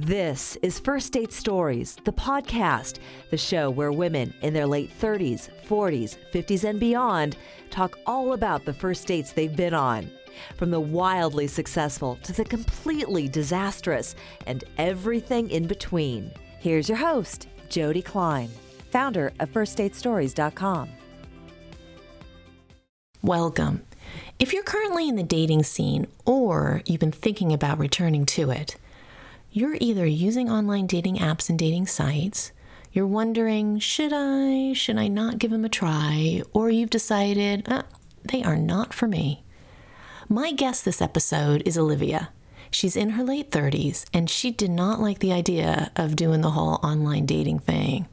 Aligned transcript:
This 0.00 0.56
is 0.62 0.78
First 0.78 1.12
Date 1.12 1.32
Stories, 1.32 1.96
the 2.04 2.12
podcast, 2.12 3.00
the 3.32 3.36
show 3.36 3.68
where 3.68 3.90
women 3.90 4.32
in 4.42 4.54
their 4.54 4.64
late 4.64 4.92
30s, 4.96 5.48
40s, 5.66 6.16
50s, 6.32 6.62
and 6.62 6.78
beyond 6.78 7.36
talk 7.70 7.98
all 8.06 8.32
about 8.32 8.64
the 8.64 8.72
first 8.72 9.08
dates 9.08 9.32
they've 9.32 9.56
been 9.56 9.74
on. 9.74 10.08
From 10.54 10.70
the 10.70 10.78
wildly 10.78 11.48
successful 11.48 12.16
to 12.22 12.32
the 12.32 12.44
completely 12.44 13.26
disastrous 13.26 14.14
and 14.46 14.62
everything 14.78 15.50
in 15.50 15.66
between. 15.66 16.30
Here's 16.60 16.88
your 16.88 16.98
host, 16.98 17.48
Jody 17.68 18.00
Klein, 18.00 18.50
founder 18.92 19.32
of 19.40 19.50
FirstDateStories.com. 19.50 20.90
Welcome. 23.22 23.82
If 24.38 24.52
you're 24.52 24.62
currently 24.62 25.08
in 25.08 25.16
the 25.16 25.24
dating 25.24 25.64
scene 25.64 26.06
or 26.24 26.82
you've 26.86 27.00
been 27.00 27.10
thinking 27.10 27.52
about 27.52 27.80
returning 27.80 28.26
to 28.26 28.52
it, 28.52 28.76
you're 29.58 29.76
either 29.80 30.06
using 30.06 30.48
online 30.48 30.86
dating 30.86 31.16
apps 31.16 31.48
and 31.48 31.58
dating 31.58 31.86
sites, 31.88 32.52
you're 32.92 33.06
wondering, 33.06 33.78
should 33.80 34.12
I, 34.14 34.72
should 34.72 34.96
I 34.96 35.08
not 35.08 35.38
give 35.38 35.50
them 35.50 35.64
a 35.64 35.68
try, 35.68 36.42
or 36.52 36.70
you've 36.70 36.90
decided, 36.90 37.64
ah, 37.68 37.82
they 38.24 38.42
are 38.44 38.56
not 38.56 38.94
for 38.94 39.08
me. 39.08 39.42
My 40.28 40.52
guest 40.52 40.84
this 40.84 41.02
episode 41.02 41.62
is 41.66 41.76
Olivia. 41.76 42.30
She's 42.70 42.96
in 42.96 43.10
her 43.10 43.24
late 43.24 43.50
30s 43.50 44.04
and 44.12 44.28
she 44.28 44.50
did 44.50 44.70
not 44.70 45.00
like 45.00 45.20
the 45.20 45.32
idea 45.32 45.90
of 45.96 46.16
doing 46.16 46.42
the 46.42 46.50
whole 46.50 46.74
online 46.82 47.26
dating 47.26 47.60
thing. 47.60 48.06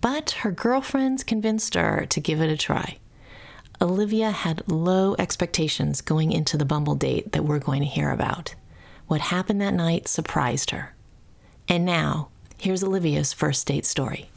But 0.00 0.32
her 0.42 0.50
girlfriends 0.50 1.24
convinced 1.24 1.74
her 1.74 2.06
to 2.06 2.20
give 2.20 2.40
it 2.40 2.50
a 2.50 2.56
try. 2.56 2.98
Olivia 3.80 4.30
had 4.30 4.68
low 4.68 5.16
expectations 5.18 6.00
going 6.00 6.30
into 6.30 6.56
the 6.56 6.64
Bumble 6.64 6.94
date 6.94 7.32
that 7.32 7.44
we're 7.44 7.58
going 7.58 7.80
to 7.80 7.88
hear 7.88 8.10
about. 8.10 8.54
What 9.08 9.20
happened 9.20 9.60
that 9.60 9.72
night 9.74 10.08
surprised 10.08 10.70
her. 10.70 10.92
And 11.68 11.84
now, 11.84 12.28
here's 12.58 12.82
Olivia's 12.82 13.32
first 13.32 13.64
date 13.68 13.86
story. 13.86 14.30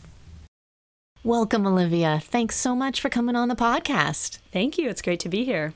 Welcome, 1.24 1.66
Olivia. 1.66 2.20
Thanks 2.22 2.56
so 2.56 2.76
much 2.76 3.02
for 3.02 3.10
coming 3.10 3.36
on 3.36 3.48
the 3.48 3.56
podcast. 3.56 4.38
Thank 4.54 4.78
you. 4.78 4.88
It's 4.88 5.02
great 5.02 5.20
to 5.22 5.30
be 5.30 5.44
here. 5.44 5.74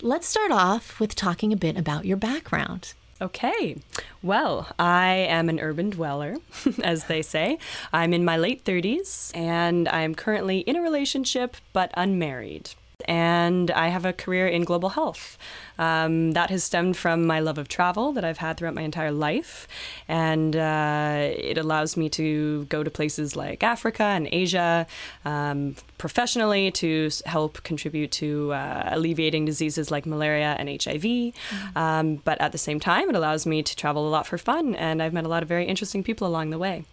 Let's 0.00 0.26
start 0.26 0.50
off 0.50 0.98
with 0.98 1.14
talking 1.14 1.52
a 1.52 1.56
bit 1.56 1.76
about 1.76 2.04
your 2.04 2.16
background. 2.16 2.94
Okay. 3.20 3.76
Well, 4.20 4.68
I 4.80 5.12
am 5.14 5.48
an 5.48 5.60
urban 5.60 5.90
dweller, 5.90 6.38
as 6.82 7.04
they 7.04 7.22
say. 7.22 7.58
I'm 7.92 8.12
in 8.12 8.24
my 8.24 8.36
late 8.36 8.64
30s 8.64 9.30
and 9.32 9.88
I'm 9.88 10.16
currently 10.16 10.58
in 10.58 10.74
a 10.74 10.82
relationship 10.82 11.56
but 11.72 11.92
unmarried 11.94 12.70
and 13.06 13.70
I 13.70 13.88
have 13.88 14.04
a 14.04 14.12
career 14.12 14.46
in 14.46 14.64
global 14.64 14.90
health. 14.90 15.38
Um, 15.78 16.32
that 16.32 16.50
has 16.50 16.62
stemmed 16.62 16.96
from 16.96 17.26
my 17.26 17.40
love 17.40 17.58
of 17.58 17.66
travel 17.68 18.12
that 18.12 18.24
I've 18.24 18.38
had 18.38 18.56
throughout 18.56 18.74
my 18.74 18.82
entire 18.82 19.10
life, 19.10 19.66
and 20.06 20.54
uh, 20.54 21.30
it 21.36 21.58
allows 21.58 21.96
me 21.96 22.08
to 22.10 22.64
go 22.66 22.82
to 22.82 22.90
places 22.90 23.36
like 23.36 23.62
Africa 23.62 24.04
and 24.04 24.28
Asia 24.30 24.86
um, 25.24 25.74
professionally 25.98 26.70
to 26.72 27.10
help 27.26 27.62
contribute 27.62 28.12
to 28.12 28.52
uh, 28.52 28.90
alleviating 28.92 29.44
diseases 29.44 29.90
like 29.90 30.06
malaria 30.06 30.54
and 30.58 30.68
HIV. 30.68 31.02
Mm-hmm. 31.02 31.78
Um, 31.78 32.16
but 32.16 32.40
at 32.40 32.52
the 32.52 32.58
same 32.58 32.78
time, 32.78 33.08
it 33.08 33.16
allows 33.16 33.46
me 33.46 33.62
to 33.62 33.76
travel 33.76 34.06
a 34.06 34.10
lot 34.10 34.26
for 34.26 34.38
fun, 34.38 34.74
and 34.74 35.02
I've 35.02 35.12
met 35.12 35.24
a 35.24 35.28
lot 35.28 35.42
of 35.42 35.48
very 35.48 35.66
interesting 35.66 36.04
people 36.04 36.26
along 36.26 36.50
the 36.50 36.58
way. 36.58 36.84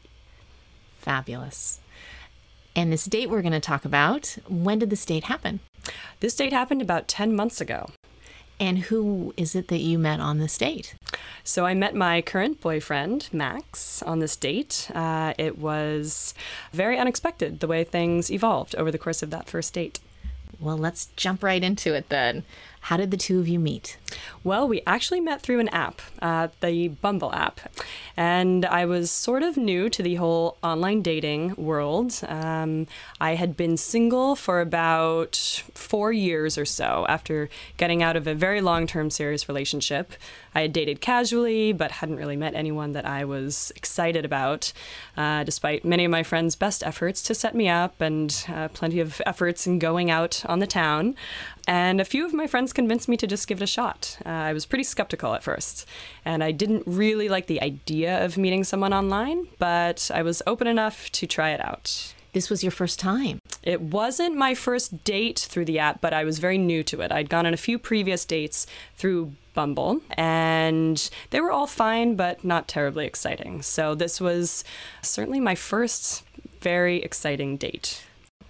Fabulous. 0.99 1.80
And 2.75 2.93
this 2.93 3.05
date 3.05 3.30
we're 3.30 3.41
going 3.41 3.52
to 3.52 3.59
talk 3.59 3.83
about, 3.83 4.37
when 4.47 4.80
did 4.80 4.89
this 4.89 5.05
date 5.05 5.25
happen? 5.25 5.59
This 6.19 6.35
date 6.35 6.53
happened 6.53 6.81
about 6.81 7.07
10 7.07 7.35
months 7.35 7.61
ago. 7.61 7.89
And 8.59 8.79
who 8.79 9.33
is 9.37 9.55
it 9.55 9.69
that 9.69 9.79
you 9.79 9.97
met 9.97 10.19
on 10.19 10.39
this 10.39 10.57
date? 10.57 10.95
So 11.45 11.65
I 11.65 11.73
met 11.73 11.95
my 11.95 12.21
current 12.21 12.59
boyfriend, 12.59 13.29
Max, 13.31 14.03
on 14.03 14.19
this 14.19 14.35
date. 14.35 14.91
Uh, 14.93 15.33
it 15.37 15.57
was 15.57 16.33
very 16.73 16.97
unexpected 16.97 17.61
the 17.61 17.67
way 17.67 17.85
things 17.85 18.29
evolved 18.29 18.75
over 18.75 18.91
the 18.91 18.97
course 18.97 19.23
of 19.23 19.29
that 19.29 19.47
first 19.47 19.73
date. 19.73 19.99
Well, 20.59 20.77
let's 20.77 21.08
jump 21.15 21.41
right 21.41 21.64
into 21.64 21.93
it 21.93 22.09
then. 22.09 22.43
How 22.81 22.97
did 22.97 23.11
the 23.11 23.17
two 23.17 23.39
of 23.39 23.47
you 23.47 23.59
meet? 23.59 23.97
Well, 24.43 24.67
we 24.67 24.81
actually 24.87 25.19
met 25.19 25.41
through 25.41 25.59
an 25.59 25.69
app, 25.69 26.01
uh, 26.21 26.47
the 26.61 26.87
Bumble 26.87 27.33
app. 27.33 27.59
And 28.17 28.65
I 28.65 28.85
was 28.85 29.11
sort 29.11 29.43
of 29.43 29.57
new 29.57 29.89
to 29.89 30.01
the 30.01 30.15
whole 30.15 30.57
online 30.63 31.01
dating 31.01 31.55
world. 31.55 32.19
Um, 32.27 32.87
I 33.19 33.35
had 33.35 33.55
been 33.55 33.77
single 33.77 34.35
for 34.35 34.61
about 34.61 35.63
four 35.73 36.11
years 36.11 36.57
or 36.57 36.65
so 36.65 37.05
after 37.07 37.49
getting 37.77 38.01
out 38.01 38.15
of 38.15 38.27
a 38.27 38.33
very 38.33 38.61
long 38.61 38.87
term 38.87 39.09
serious 39.09 39.47
relationship. 39.47 40.13
I 40.55 40.61
had 40.61 40.73
dated 40.73 40.99
casually, 40.99 41.73
but 41.73 41.91
hadn't 41.91 42.17
really 42.17 42.35
met 42.35 42.55
anyone 42.55 42.93
that 42.93 43.05
I 43.05 43.23
was 43.23 43.71
excited 43.75 44.25
about, 44.25 44.73
uh, 45.15 45.43
despite 45.43 45.85
many 45.85 46.05
of 46.05 46.11
my 46.11 46.23
friends' 46.23 46.55
best 46.55 46.83
efforts 46.83 47.21
to 47.23 47.35
set 47.35 47.53
me 47.53 47.69
up 47.69 48.01
and 48.01 48.45
uh, 48.49 48.69
plenty 48.69 48.99
of 48.99 49.21
efforts 49.25 49.67
in 49.67 49.79
going 49.79 50.09
out 50.09 50.43
on 50.47 50.59
the 50.59 50.67
town. 50.67 51.15
And 51.69 52.02
a 52.02 52.05
few 52.05 52.25
of 52.25 52.33
my 52.33 52.47
friends 52.47 52.73
convinced 52.73 53.07
me 53.07 53.15
to 53.17 53.27
just 53.27 53.47
give 53.47 53.61
it 53.61 53.63
a 53.63 53.67
shot. 53.67 54.17
Uh, 54.25 54.30
I 54.30 54.53
was 54.53 54.65
pretty 54.65 54.83
skeptical 54.83 55.35
at 55.35 55.43
first, 55.43 55.85
and 56.25 56.43
I 56.43 56.49
didn't 56.52 56.81
really 56.87 57.30
like 57.30 57.45
the 57.45 57.61
idea 57.61 58.25
of 58.25 58.39
meeting 58.39 58.63
someone 58.63 58.91
online, 58.91 59.49
but 59.59 60.09
I 60.11 60.23
was 60.23 60.41
open 60.47 60.65
enough 60.65 61.11
to 61.11 61.27
try 61.27 61.52
it 61.52 61.63
out. 61.63 62.15
This 62.33 62.49
was 62.49 62.63
your 62.63 62.71
first 62.71 62.99
time. 62.99 63.37
It 63.61 63.81
wasn't 63.81 64.35
my 64.35 64.55
first 64.55 65.03
date 65.03 65.37
through 65.47 65.65
the 65.65 65.77
app, 65.77 66.02
but 66.02 66.11
I 66.11 66.23
was 66.23 66.39
very 66.39 66.58
new 66.58 66.81
to 66.85 67.02
it. 67.02 67.11
I'd 67.11 67.29
gone 67.29 67.45
on 67.45 67.53
a 67.53 67.58
few 67.58 67.77
previous 67.77 68.25
dates 68.25 68.65
through 68.97 69.33
Bumble, 69.53 70.02
and 70.17 71.08
they 71.29 71.39
were 71.39 71.52
all 71.52 71.67
fine, 71.67 72.15
but 72.15 72.43
not 72.43 72.67
terribly 72.67 73.05
exciting. 73.05 73.61
So 73.61 73.93
this 73.93 74.19
was 74.19 74.63
certainly 75.03 75.39
my 75.39 75.53
first 75.53 76.23
very 76.61 77.03
exciting 77.03 77.58
date. 77.58 78.03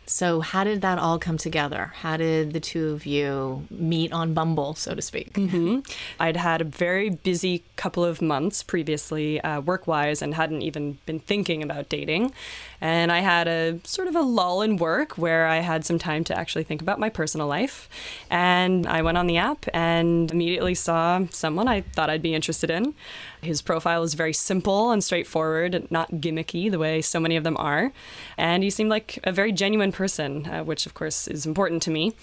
So, 0.10 0.42
how 0.42 0.64
did 0.64 0.82
that 0.82 0.98
all 0.98 1.20
come 1.20 1.38
together? 1.38 1.94
How 1.98 2.18
did 2.18 2.54
the 2.54 2.60
two 2.60 2.90
of 2.90 3.06
you 3.06 3.68
meet 3.70 4.12
on 4.12 4.34
Bumble, 4.34 4.74
so 4.74 4.96
to 4.96 5.04
speak? 5.04 5.34
Mm-hmm. 5.34 5.82
I'd 6.20 6.36
had 6.36 6.62
a 6.62 6.64
very 6.64 7.12
busy 7.12 7.64
couple 7.76 8.04
of 8.04 8.20
months 8.20 8.64
previously, 8.64 9.40
uh, 9.42 9.62
work 9.62 9.86
wise, 9.86 10.24
and 10.24 10.34
hadn't 10.34 10.64
even 10.64 10.98
been 11.06 11.20
thinking 11.20 11.62
about 11.62 11.90
dating. 11.90 12.34
And 12.82 13.12
I 13.12 13.20
had 13.20 13.48
a 13.48 13.80
sort 13.84 14.08
of 14.08 14.16
a 14.16 14.22
lull 14.22 14.64
in 14.64 14.78
work 14.78 15.16
where 15.16 15.46
I 15.46 15.58
had 15.58 15.86
some 15.86 16.00
time 16.00 16.24
to 16.24 16.36
actually 16.36 16.64
think 16.64 16.82
about 16.82 17.00
my 17.00 17.10
personal 17.10 17.46
life. 17.46 17.88
And 18.32 18.88
I 18.88 19.04
went 19.04 19.20
on 19.20 19.28
the 19.28 19.38
app 19.38 19.68
and 19.76 20.32
immediately 20.32 20.74
saw 20.74 21.28
someone 21.30 21.68
I 21.68 21.82
thought 21.82 22.10
I'd 22.10 22.24
be 22.24 22.34
interested 22.34 22.72
in. 22.72 22.96
His 23.42 23.62
profile 23.62 24.02
was 24.02 24.14
very 24.16 24.34
simple 24.34 24.92
and 24.92 25.04
straightforward, 25.04 25.88
not 25.90 26.12
gimmicky 26.14 26.70
the 26.70 26.80
way 26.80 27.02
so 27.02 27.20
many 27.20 27.36
of 27.36 27.44
them 27.44 27.56
are. 27.58 27.92
And 28.38 28.64
he 28.64 28.70
seemed 28.70 28.90
like 28.90 29.20
a 29.24 29.32
very 29.32 29.52
genuine 29.52 29.92
person, 29.92 30.46
uh, 30.48 30.64
which 30.64 30.86
of 30.86 30.94
course 30.94 31.28
is 31.28 31.46
important 31.46 31.82
to 31.84 31.92
me. 31.92 32.14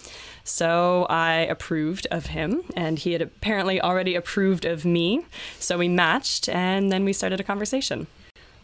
So 0.44 1.06
I 1.08 1.32
approved 1.40 2.06
of 2.10 2.26
him, 2.26 2.62
and 2.76 2.98
he 2.98 3.12
had 3.12 3.22
apparently 3.22 3.80
already 3.80 4.14
approved 4.14 4.64
of 4.64 4.84
me. 4.84 5.24
So 5.58 5.78
we 5.78 5.88
matched, 5.88 6.48
and 6.48 6.92
then 6.92 7.04
we 7.04 7.12
started 7.12 7.40
a 7.40 7.44
conversation. 7.44 8.06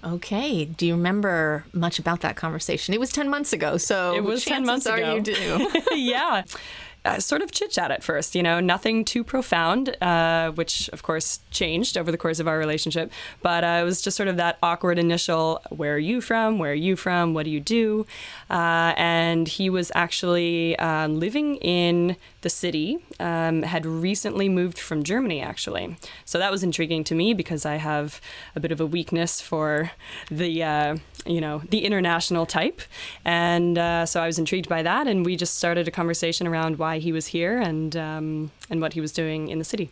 Okay. 0.04 0.64
Do 0.64 0.86
you 0.86 0.94
remember 0.94 1.64
much 1.72 1.98
about 1.98 2.20
that 2.20 2.36
conversation? 2.36 2.92
It 2.92 3.00
was 3.00 3.12
10 3.12 3.30
months 3.30 3.52
ago, 3.52 3.76
so 3.76 4.14
it 4.14 4.24
was 4.24 4.44
10 4.44 4.66
months 4.66 4.86
ago. 4.86 5.14
you 5.14 5.20
do. 5.20 5.70
yeah 5.92 6.42
uh, 7.04 7.18
sort 7.18 7.42
of 7.42 7.50
chit 7.50 7.70
chat 7.70 7.90
at 7.90 8.02
first, 8.02 8.34
you 8.34 8.42
know, 8.42 8.60
nothing 8.60 9.04
too 9.04 9.24
profound, 9.24 9.96
uh, 10.00 10.52
which 10.52 10.88
of 10.92 11.02
course 11.02 11.40
changed 11.50 11.98
over 11.98 12.12
the 12.12 12.18
course 12.18 12.38
of 12.38 12.46
our 12.46 12.58
relationship. 12.58 13.10
But 13.42 13.64
uh, 13.64 13.80
it 13.82 13.84
was 13.84 14.02
just 14.02 14.16
sort 14.16 14.28
of 14.28 14.36
that 14.36 14.58
awkward 14.62 14.98
initial 14.98 15.60
where 15.70 15.94
are 15.94 15.98
you 15.98 16.20
from? 16.20 16.58
Where 16.58 16.72
are 16.72 16.74
you 16.74 16.96
from? 16.96 17.34
What 17.34 17.44
do 17.44 17.50
you 17.50 17.60
do? 17.60 18.06
Uh, 18.50 18.94
and 18.96 19.48
he 19.48 19.68
was 19.70 19.90
actually 19.94 20.78
uh, 20.78 21.08
living 21.08 21.56
in 21.56 22.16
the 22.42 22.50
city, 22.50 22.98
um, 23.18 23.62
had 23.62 23.84
recently 23.84 24.48
moved 24.48 24.78
from 24.78 25.02
Germany, 25.02 25.40
actually. 25.40 25.96
So 26.24 26.38
that 26.38 26.52
was 26.52 26.62
intriguing 26.62 27.02
to 27.04 27.14
me 27.16 27.34
because 27.34 27.66
I 27.66 27.76
have 27.76 28.20
a 28.54 28.60
bit 28.60 28.70
of 28.70 28.80
a 28.80 28.86
weakness 28.86 29.40
for 29.40 29.90
the, 30.30 30.62
uh, 30.62 30.96
you 31.26 31.40
know, 31.40 31.62
the 31.68 31.84
international 31.84 32.46
type. 32.46 32.80
And 33.24 33.76
so 34.08 34.22
I 34.22 34.26
was 34.26 34.38
intrigued 34.38 34.68
by 34.68 34.82
that. 34.82 35.08
And 35.08 35.26
we 35.26 35.34
just 35.36 35.56
started 35.56 35.88
a 35.88 35.90
conversation 35.90 36.46
around 36.46 36.78
why 36.78 36.92
why 36.92 36.98
he 36.98 37.12
was 37.12 37.28
here 37.28 37.58
and 37.58 37.96
um, 37.96 38.50
and 38.68 38.80
what 38.82 38.92
he 38.92 39.00
was 39.00 39.12
doing 39.12 39.48
in 39.48 39.58
the 39.58 39.64
city. 39.64 39.88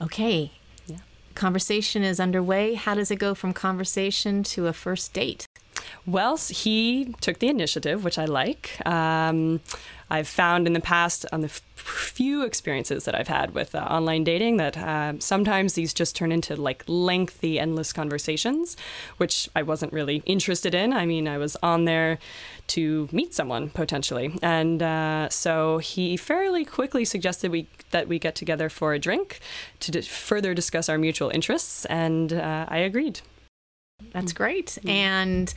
Okay. 0.00 0.50
Yeah. 0.86 0.98
Conversation 1.34 2.02
is 2.02 2.18
underway. 2.18 2.74
How 2.74 2.94
does 2.94 3.10
it 3.10 3.20
go 3.20 3.34
from 3.34 3.52
conversation 3.52 4.42
to 4.54 4.66
a 4.66 4.72
first 4.72 5.12
date? 5.12 5.46
Well, 6.06 6.36
he 6.36 7.14
took 7.20 7.38
the 7.38 7.48
initiative, 7.48 8.02
which 8.04 8.18
I 8.18 8.24
like. 8.24 8.84
Um, 8.86 9.60
I've 10.10 10.28
found 10.28 10.66
in 10.66 10.72
the 10.72 10.80
past 10.80 11.24
on 11.32 11.40
the 11.40 11.46
f- 11.46 11.62
few 11.74 12.42
experiences 12.44 13.04
that 13.04 13.14
I've 13.14 13.28
had 13.28 13.54
with 13.54 13.74
uh, 13.74 13.78
online 13.78 14.24
dating 14.24 14.58
that 14.58 14.76
uh, 14.76 15.14
sometimes 15.20 15.72
these 15.72 15.94
just 15.94 16.14
turn 16.16 16.32
into 16.32 16.54
like 16.54 16.84
lengthy, 16.86 17.58
endless 17.58 17.92
conversations, 17.92 18.76
which 19.16 19.48
I 19.56 19.62
wasn't 19.62 19.92
really 19.92 20.22
interested 20.26 20.74
in. 20.74 20.92
I 20.92 21.06
mean, 21.06 21.26
I 21.28 21.38
was 21.38 21.56
on 21.62 21.86
there 21.86 22.18
to 22.68 23.08
meet 23.10 23.32
someone 23.32 23.70
potentially, 23.70 24.34
and 24.42 24.82
uh, 24.82 25.28
so 25.30 25.78
he 25.78 26.16
fairly 26.16 26.64
quickly 26.64 27.04
suggested 27.04 27.50
we 27.50 27.68
that 27.90 28.08
we 28.08 28.18
get 28.18 28.34
together 28.34 28.68
for 28.68 28.92
a 28.92 28.98
drink 28.98 29.40
to 29.80 29.90
d- 29.92 30.02
further 30.02 30.52
discuss 30.52 30.88
our 30.88 30.98
mutual 30.98 31.30
interests, 31.30 31.84
and 31.86 32.32
uh, 32.32 32.66
I 32.68 32.78
agreed. 32.78 33.20
That's 34.12 34.32
great. 34.32 34.78
And 34.86 35.54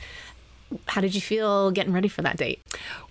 how 0.88 1.00
did 1.00 1.14
you 1.14 1.20
feel 1.20 1.70
getting 1.70 1.92
ready 1.92 2.08
for 2.08 2.22
that 2.22 2.36
date? 2.36 2.60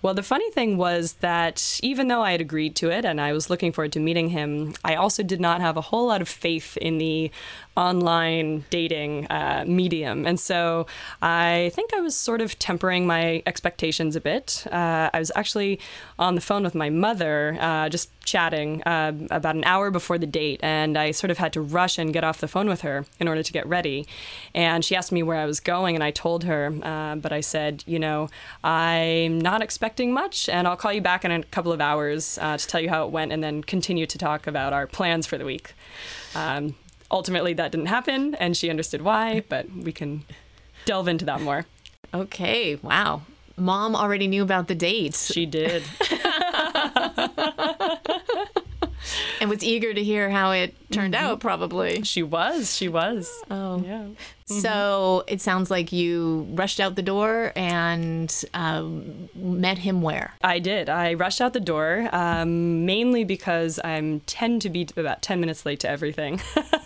Well, 0.02 0.14
the 0.14 0.22
funny 0.22 0.50
thing 0.50 0.76
was 0.76 1.14
that 1.14 1.80
even 1.82 2.08
though 2.08 2.22
I 2.22 2.32
had 2.32 2.40
agreed 2.40 2.76
to 2.76 2.90
it 2.90 3.04
and 3.04 3.20
I 3.20 3.32
was 3.32 3.48
looking 3.48 3.72
forward 3.72 3.92
to 3.92 4.00
meeting 4.00 4.30
him, 4.30 4.74
I 4.84 4.94
also 4.94 5.22
did 5.22 5.40
not 5.40 5.60
have 5.60 5.76
a 5.76 5.80
whole 5.80 6.06
lot 6.06 6.20
of 6.20 6.28
faith 6.28 6.76
in 6.76 6.98
the 6.98 7.30
online 7.76 8.64
dating 8.70 9.26
uh, 9.26 9.64
medium. 9.66 10.26
And 10.26 10.40
so 10.40 10.86
I 11.20 11.70
think 11.74 11.92
I 11.92 12.00
was 12.00 12.14
sort 12.14 12.40
of 12.40 12.58
tempering 12.58 13.06
my 13.06 13.42
expectations 13.46 14.16
a 14.16 14.20
bit. 14.20 14.66
Uh, 14.70 15.10
I 15.12 15.18
was 15.18 15.30
actually 15.36 15.78
on 16.18 16.34
the 16.34 16.40
phone 16.40 16.62
with 16.62 16.74
my 16.74 16.90
mother, 16.90 17.56
uh, 17.60 17.88
just 17.88 18.10
chatting 18.24 18.82
uh, 18.84 19.12
about 19.30 19.54
an 19.54 19.64
hour 19.64 19.90
before 19.90 20.18
the 20.18 20.26
date, 20.26 20.58
and 20.62 20.98
I 20.98 21.12
sort 21.12 21.30
of 21.30 21.38
had 21.38 21.52
to 21.52 21.60
rush 21.60 21.96
and 21.98 22.12
get 22.12 22.24
off 22.24 22.40
the 22.40 22.48
phone 22.48 22.68
with 22.68 22.80
her 22.80 23.04
in 23.20 23.28
order 23.28 23.42
to 23.42 23.52
get 23.52 23.66
ready. 23.66 24.06
And 24.54 24.84
she 24.84 24.96
asked 24.96 25.12
me 25.12 25.22
where 25.22 25.38
I 25.38 25.46
was 25.46 25.60
going, 25.60 25.94
and 25.94 26.02
I 26.02 26.10
told 26.10 26.44
her, 26.44 26.74
uh, 26.82 27.16
but 27.16 27.32
I 27.32 27.40
said, 27.46 27.84
you 27.86 27.98
know, 27.98 28.28
I'm 28.62 29.40
not 29.40 29.62
expecting 29.62 30.12
much, 30.12 30.48
and 30.48 30.66
I'll 30.66 30.76
call 30.76 30.92
you 30.92 31.00
back 31.00 31.24
in 31.24 31.30
a 31.30 31.42
couple 31.44 31.72
of 31.72 31.80
hours 31.80 32.38
uh, 32.40 32.56
to 32.56 32.66
tell 32.66 32.80
you 32.80 32.88
how 32.88 33.06
it 33.06 33.10
went, 33.10 33.32
and 33.32 33.42
then 33.42 33.62
continue 33.62 34.06
to 34.06 34.18
talk 34.18 34.46
about 34.46 34.72
our 34.72 34.86
plans 34.86 35.26
for 35.26 35.38
the 35.38 35.44
week. 35.44 35.74
Um, 36.34 36.74
ultimately 37.10 37.52
that 37.54 37.72
didn't 37.72 37.86
happen 37.86 38.34
and 38.36 38.56
she 38.56 38.70
understood 38.70 39.02
why, 39.02 39.42
but 39.48 39.70
we 39.70 39.92
can 39.92 40.24
delve 40.84 41.08
into 41.08 41.24
that 41.24 41.40
more. 41.40 41.66
Okay, 42.12 42.76
wow. 42.76 43.22
Mom 43.56 43.96
already 43.96 44.26
knew 44.26 44.42
about 44.42 44.68
the 44.68 44.74
date. 44.74 45.14
She 45.14 45.46
did. 45.46 45.82
and 49.46 49.50
was 49.50 49.64
eager 49.64 49.94
to 49.94 50.02
hear 50.02 50.28
how 50.28 50.50
it 50.50 50.74
turned 50.90 51.14
mm-hmm. 51.14 51.24
out, 51.24 51.40
probably. 51.40 52.02
She 52.02 52.22
was. 52.22 52.76
She 52.76 52.88
was. 52.88 53.32
Oh. 53.50 53.80
Yeah. 53.84 54.06
Mm-hmm. 54.48 54.60
So 54.60 55.24
it 55.26 55.40
sounds 55.40 55.70
like 55.70 55.92
you 55.92 56.46
rushed 56.50 56.80
out 56.80 56.94
the 56.94 57.02
door 57.02 57.52
and 57.56 58.32
um, 58.54 59.28
met 59.34 59.78
him 59.78 60.02
where? 60.02 60.34
I 60.42 60.58
did. 60.58 60.88
I 60.88 61.14
rushed 61.14 61.40
out 61.40 61.52
the 61.52 61.60
door 61.60 62.08
um, 62.12 62.84
mainly 62.86 63.24
because 63.24 63.80
I 63.80 64.20
tend 64.26 64.62
to 64.62 64.70
be 64.70 64.86
about 64.96 65.22
10 65.22 65.40
minutes 65.40 65.66
late 65.66 65.80
to 65.80 65.88
everything, 65.88 66.40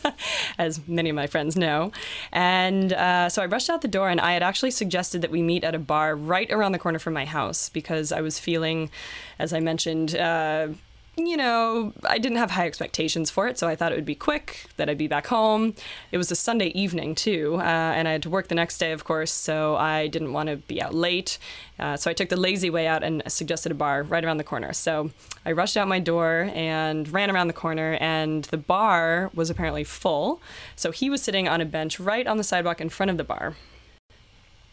as 0.59 0.87
many 0.87 1.11
of 1.11 1.17
my 1.17 1.27
friends 1.27 1.57
know. 1.57 1.93
And 2.33 2.93
uh, 2.93 3.29
so 3.29 3.43
I 3.43 3.47
rushed 3.47 3.69
out 3.69 3.83
the 3.83 3.89
door, 3.89 4.09
and 4.09 4.21
I 4.21 4.33
had 4.33 4.43
actually 4.43 4.71
suggested 4.71 5.23
that 5.23 5.31
we 5.31 5.43
meet 5.43 5.65
at 5.65 5.75
a 5.75 5.79
bar 5.79 6.17
right 6.17 6.51
around 6.51 6.73
the 6.73 6.79
corner 6.79 6.99
from 6.99 7.15
my 7.15 7.25
house 7.25 7.69
because 7.69 8.13
I 8.13 8.21
was 8.21 8.39
feeling, 8.39 8.91
as 9.39 9.53
I 9.53 9.61
mentioned, 9.61 10.17
uh, 10.17 10.69
you 11.17 11.37
know, 11.37 11.93
I 12.09 12.19
didn't 12.19 12.39
have 12.39 12.53
high 12.53 12.67
expectations 12.67 13.31
for 13.31 13.47
it, 13.49 13.59
so 13.59 13.69
I 13.69 13.77
thought 13.77 13.93
it 13.93 13.97
would 13.97 14.05
be 14.05 14.15
quick, 14.15 14.67
that 14.77 14.89
I'd 14.89 14.97
be 14.97 15.09
back 15.09 15.27
home. 15.27 15.75
It 16.13 16.19
was 16.19 16.31
a 16.31 16.37
Sunday 16.37 16.69
evening, 16.69 17.15
too, 17.15 17.57
uh, 17.59 17.63
and 17.63 18.09
I 18.09 18.13
had 18.13 18.23
to 18.23 18.31
work 18.31 18.49
the 18.49 18.55
next 18.55 18.79
day, 18.79 18.93
of 18.93 19.05
course, 19.05 19.31
so 19.31 19.77
I 19.77 20.07
didn't 20.07 20.33
want 20.33 20.49
to 20.49 20.57
be 20.57 20.81
out 20.81 20.95
late. 20.95 21.39
Uh, 21.79 21.97
so 21.97 22.11
I 22.11 22.15
took 22.15 22.29
the 22.29 22.37
lazy 22.37 22.71
way 22.71 22.87
out 22.87 23.03
and 23.03 23.23
suggested 23.27 23.73
a 23.73 23.75
bar 23.75 24.03
right 24.03 24.25
around 24.25 24.39
the 24.39 24.45
corner. 24.45 24.73
So 24.73 25.11
I 25.45 25.53
rushed 25.53 25.77
out 25.77 25.89
my 25.89 25.99
door 25.99 26.51
and 26.55 27.09
ran 27.13 27.31
around 27.31 27.49
the 27.49 27.55
corner, 27.55 27.99
and 28.01 28.45
the 28.45 28.57
bar 28.57 29.31
was 29.35 29.51
apparently 29.51 29.85
full. 29.85 30.41
So 30.77 30.91
he 30.91 31.11
was 31.11 31.23
sitting 31.23 31.49
on 31.49 31.61
a 31.61 31.67
bench 31.67 32.01
right 32.01 32.27
on 32.27 32.37
the 32.37 32.45
sidewalk 32.45 32.81
in 32.81 32.89
front 32.89 33.11
of 33.11 33.17
the 33.17 33.25
bar. 33.25 33.57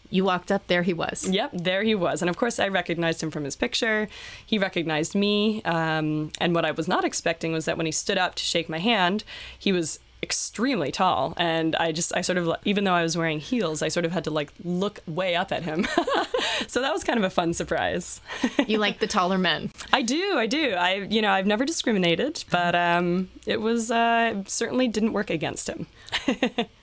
You 0.10 0.24
walked 0.24 0.52
up, 0.52 0.68
there 0.68 0.84
he 0.84 0.94
was. 0.94 1.28
Yep, 1.30 1.52
there 1.54 1.84
he 1.84 1.96
was. 1.96 2.22
And 2.22 2.30
of 2.30 2.38
course, 2.38 2.60
I 2.60 2.68
recognized 2.68 3.22
him 3.22 3.32
from 3.32 3.44
his 3.44 3.56
picture. 3.56 4.08
He 4.46 4.58
recognized 4.58 5.16
me. 5.16 5.62
Um, 5.64 6.32
and 6.40 6.56
what 6.56 6.66
I 6.66 6.72
was 6.72 6.88
not 6.88 7.04
expecting 7.04 7.52
was 7.52 7.66
that 7.66 7.78
when 7.78 7.86
he 7.86 7.92
stood 7.92 8.18
up 8.18 8.36
to 8.36 8.44
shake 8.44 8.70
my 8.70 8.80
hand, 8.80 9.24
he 9.58 9.72
was 9.72 10.00
extremely 10.24 10.92
tall 10.92 11.36
and 11.38 11.76
i 11.76 11.92
just 11.92 12.16
i 12.16 12.22
sort 12.22 12.40
of 12.40 12.50
even 12.66 12.84
though 12.84 12.94
i 12.94 13.04
was 13.04 13.16
wearing 13.16 13.40
heels 13.40 13.84
i 13.84 13.88
sort 13.88 14.04
of 14.04 14.12
had 14.12 14.24
to 14.24 14.32
like 14.32 14.52
look 14.64 15.00
way 15.06 15.36
up 15.36 15.52
at 15.52 15.62
him 15.62 15.86
so 16.68 16.82
that 16.82 16.92
was 16.92 17.04
kind 17.04 17.20
of 17.20 17.24
a 17.24 17.30
fun 17.30 17.54
surprise 17.54 18.20
you 18.68 18.80
like 18.80 18.98
the 18.98 19.06
taller 19.06 19.38
men 19.38 19.72
i 19.94 20.02
do 20.02 20.38
i 20.38 20.48
do 20.48 20.72
i 20.72 20.96
you 20.96 21.22
know 21.22 21.30
i've 21.30 21.46
never 21.46 21.66
discriminated 21.66 22.44
but 22.50 22.74
um 22.74 23.30
it 23.46 23.62
was 23.62 23.92
uh 23.92 24.44
certainly 24.48 24.88
didn't 24.88 25.14
work 25.14 25.30
against 25.30 25.70
him 25.70 25.86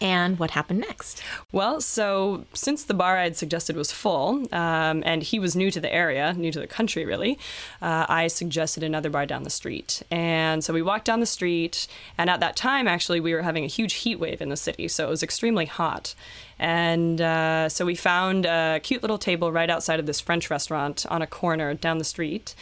and 0.00 0.38
what 0.38 0.50
happened 0.52 0.80
next? 0.80 1.22
Well, 1.52 1.80
so 1.80 2.44
since 2.52 2.84
the 2.84 2.94
bar 2.94 3.16
I 3.18 3.24
had 3.24 3.36
suggested 3.36 3.76
was 3.76 3.92
full, 3.92 4.46
um, 4.54 5.02
and 5.06 5.22
he 5.22 5.38
was 5.38 5.56
new 5.56 5.70
to 5.70 5.80
the 5.80 5.92
area, 5.92 6.34
new 6.34 6.52
to 6.52 6.60
the 6.60 6.66
country 6.66 7.04
really, 7.04 7.38
uh, 7.82 8.06
I 8.08 8.28
suggested 8.28 8.82
another 8.82 9.10
bar 9.10 9.26
down 9.26 9.42
the 9.42 9.50
street. 9.50 10.02
And 10.10 10.62
so 10.62 10.72
we 10.72 10.82
walked 10.82 11.04
down 11.04 11.20
the 11.20 11.26
street, 11.26 11.86
and 12.18 12.30
at 12.30 12.40
that 12.40 12.56
time, 12.56 12.88
actually, 12.88 13.20
we 13.20 13.34
were 13.34 13.42
having 13.42 13.64
a 13.64 13.68
huge 13.68 13.94
heat 13.94 14.18
wave 14.18 14.40
in 14.40 14.48
the 14.48 14.56
city, 14.56 14.88
so 14.88 15.06
it 15.06 15.10
was 15.10 15.22
extremely 15.22 15.66
hot. 15.66 16.14
And 16.58 17.20
uh, 17.20 17.68
so 17.68 17.84
we 17.84 17.94
found 17.94 18.46
a 18.46 18.80
cute 18.82 19.02
little 19.02 19.18
table 19.18 19.52
right 19.52 19.68
outside 19.68 20.00
of 20.00 20.06
this 20.06 20.20
French 20.20 20.50
restaurant 20.50 21.04
on 21.10 21.20
a 21.20 21.26
corner 21.26 21.74
down 21.74 21.98
the 21.98 22.04
street 22.04 22.54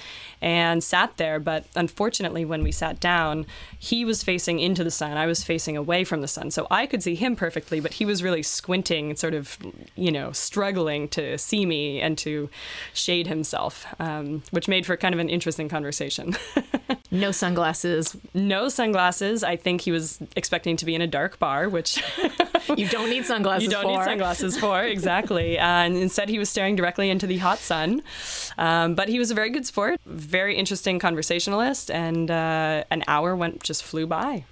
and 0.43 0.83
sat 0.83 1.17
there. 1.17 1.39
But 1.39 1.65
unfortunately, 1.77 2.45
when 2.45 2.63
we 2.63 2.73
sat 2.73 2.99
down, 2.99 3.47
he 3.79 4.05
was 4.05 4.23
facing 4.25 4.59
into 4.59 4.83
the 4.83 4.91
sun. 4.91 5.17
I 5.17 5.27
was 5.27 5.45
facing 5.45 5.77
away 5.77 6.03
from 6.05 6.23
the 6.23 6.29
sun. 6.29 6.51
So 6.51 6.67
I 6.71 6.87
could 6.87 7.03
see 7.03 7.15
him 7.15 7.37
perfectly, 7.37 7.81
but 7.81 7.95
he 7.95 8.05
was 8.05 8.23
really 8.23 8.43
squinting, 8.43 9.15
sort 9.17 9.35
of, 9.35 9.57
you 9.95 10.11
know, 10.11 10.33
struggling 10.33 11.09
to 11.09 11.39
see 11.39 11.65
me 11.65 12.01
and 12.01 12.19
to 12.19 12.51
shade 12.93 13.29
himself, 13.29 13.87
um, 14.01 14.43
which 14.51 14.67
made 14.69 14.87
for 14.87 14.97
kind 14.97 15.15
of 15.15 15.21
an 15.21 15.29
interesting 15.29 15.69
conversation. 15.69 16.37
no 17.11 17.31
sunglasses. 17.31 18.17
No 18.35 18.69
sunglasses. 18.69 19.43
I 19.45 19.57
think 19.57 19.83
he 19.83 19.91
was 19.91 20.19
expecting 20.37 20.77
to 20.77 20.85
be 20.85 20.95
in 20.95 21.03
a 21.03 21.07
dark 21.07 21.39
bar, 21.39 21.69
which 21.69 22.03
you 22.77 22.89
don't 22.89 23.11
need 23.11 23.25
sunglasses. 23.25 23.65
You 23.65 23.71
don't 23.71 23.83
for. 23.83 23.99
need 23.99 24.05
sunglasses 24.05 24.59
for 24.59 24.83
exactly. 24.83 25.59
Uh, 25.59 25.65
and 25.65 25.97
instead, 25.97 26.29
he 26.29 26.39
was 26.39 26.49
staring 26.49 26.77
directly 26.77 27.11
into 27.11 27.27
the 27.27 27.39
hot 27.39 27.59
sun. 27.59 28.03
Um, 28.59 28.95
but 28.95 29.09
he 29.09 29.19
was 29.19 29.31
a 29.31 29.35
very 29.35 29.51
good 29.51 29.67
sport, 29.67 30.01
very 30.07 30.57
interesting 30.57 30.99
conversationalist, 30.99 31.91
and 31.91 32.31
uh, 32.31 32.85
an 32.91 33.05
hour 33.09 33.35
went 33.35 33.63
just 33.63 33.83
flew 33.83 34.07
by. 34.07 34.45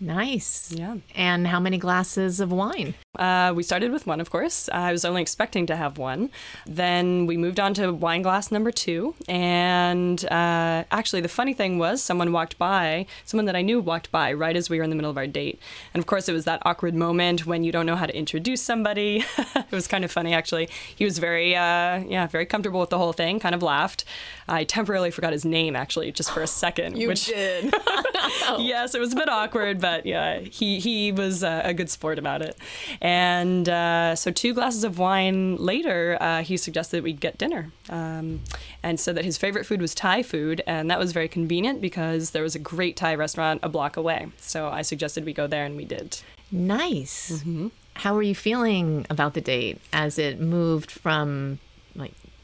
Nice. 0.00 0.72
Yeah. 0.72 0.96
And 1.14 1.46
how 1.46 1.60
many 1.60 1.78
glasses 1.78 2.40
of 2.40 2.50
wine? 2.50 2.94
Uh, 3.18 3.52
we 3.54 3.62
started 3.62 3.92
with 3.92 4.06
one, 4.06 4.20
of 4.20 4.28
course. 4.28 4.68
I 4.72 4.90
was 4.90 5.04
only 5.04 5.22
expecting 5.22 5.66
to 5.66 5.76
have 5.76 5.98
one. 5.98 6.30
Then 6.66 7.26
we 7.26 7.36
moved 7.36 7.60
on 7.60 7.74
to 7.74 7.92
wine 7.92 8.22
glass 8.22 8.50
number 8.50 8.72
two. 8.72 9.14
And 9.28 10.24
uh, 10.26 10.84
actually, 10.90 11.20
the 11.20 11.28
funny 11.28 11.54
thing 11.54 11.78
was, 11.78 12.02
someone 12.02 12.32
walked 12.32 12.58
by, 12.58 13.06
someone 13.24 13.46
that 13.46 13.54
I 13.54 13.62
knew 13.62 13.80
walked 13.80 14.10
by 14.10 14.32
right 14.32 14.56
as 14.56 14.68
we 14.68 14.78
were 14.78 14.84
in 14.84 14.90
the 14.90 14.96
middle 14.96 15.10
of 15.10 15.16
our 15.16 15.28
date. 15.28 15.60
And 15.94 16.00
of 16.00 16.06
course, 16.06 16.28
it 16.28 16.32
was 16.32 16.44
that 16.44 16.60
awkward 16.64 16.94
moment 16.94 17.46
when 17.46 17.62
you 17.62 17.70
don't 17.70 17.86
know 17.86 17.96
how 17.96 18.06
to 18.06 18.16
introduce 18.16 18.62
somebody. 18.62 19.24
it 19.38 19.70
was 19.70 19.86
kind 19.86 20.04
of 20.04 20.10
funny, 20.10 20.34
actually. 20.34 20.68
He 20.96 21.04
was 21.04 21.18
very, 21.18 21.54
uh, 21.54 21.98
yeah, 22.00 22.26
very 22.26 22.46
comfortable 22.46 22.80
with 22.80 22.90
the 22.90 22.98
whole 22.98 23.12
thing, 23.12 23.38
kind 23.38 23.54
of 23.54 23.62
laughed. 23.62 24.04
I 24.48 24.64
temporarily 24.64 25.12
forgot 25.12 25.32
his 25.32 25.44
name, 25.44 25.76
actually, 25.76 26.10
just 26.10 26.32
for 26.32 26.42
a 26.42 26.46
second. 26.48 26.98
you 26.98 27.08
which, 27.08 27.26
did. 27.26 27.72
yes, 28.58 28.94
it 28.94 29.00
was 29.00 29.12
a 29.12 29.16
bit 29.16 29.28
awkward, 29.28 29.80
but 29.84 30.06
yeah, 30.06 30.38
he, 30.38 30.80
he 30.80 31.12
was 31.12 31.44
uh, 31.44 31.60
a 31.62 31.74
good 31.74 31.90
sport 31.90 32.18
about 32.18 32.40
it. 32.40 32.56
And 33.02 33.68
uh, 33.68 34.16
so, 34.16 34.30
two 34.30 34.54
glasses 34.54 34.82
of 34.82 34.98
wine 34.98 35.56
later, 35.56 36.16
uh, 36.22 36.42
he 36.42 36.56
suggested 36.56 36.96
that 36.96 37.02
we 37.02 37.12
get 37.12 37.36
dinner. 37.36 37.70
Um, 37.90 38.40
and 38.82 38.98
said 38.98 39.14
that 39.16 39.26
his 39.26 39.36
favorite 39.36 39.66
food 39.66 39.82
was 39.82 39.94
Thai 39.94 40.22
food. 40.22 40.62
And 40.66 40.90
that 40.90 40.98
was 40.98 41.12
very 41.12 41.28
convenient 41.28 41.82
because 41.82 42.30
there 42.30 42.42
was 42.42 42.54
a 42.54 42.58
great 42.58 42.96
Thai 42.96 43.14
restaurant 43.14 43.60
a 43.62 43.68
block 43.68 43.98
away. 43.98 44.28
So, 44.38 44.68
I 44.68 44.80
suggested 44.80 45.26
we 45.26 45.34
go 45.34 45.46
there, 45.46 45.66
and 45.66 45.76
we 45.76 45.84
did. 45.84 46.18
Nice. 46.50 47.32
Mm-hmm. 47.32 47.68
How 47.96 48.14
were 48.14 48.22
you 48.22 48.34
feeling 48.34 49.04
about 49.10 49.34
the 49.34 49.42
date 49.42 49.82
as 49.92 50.18
it 50.18 50.40
moved 50.40 50.90
from 50.90 51.58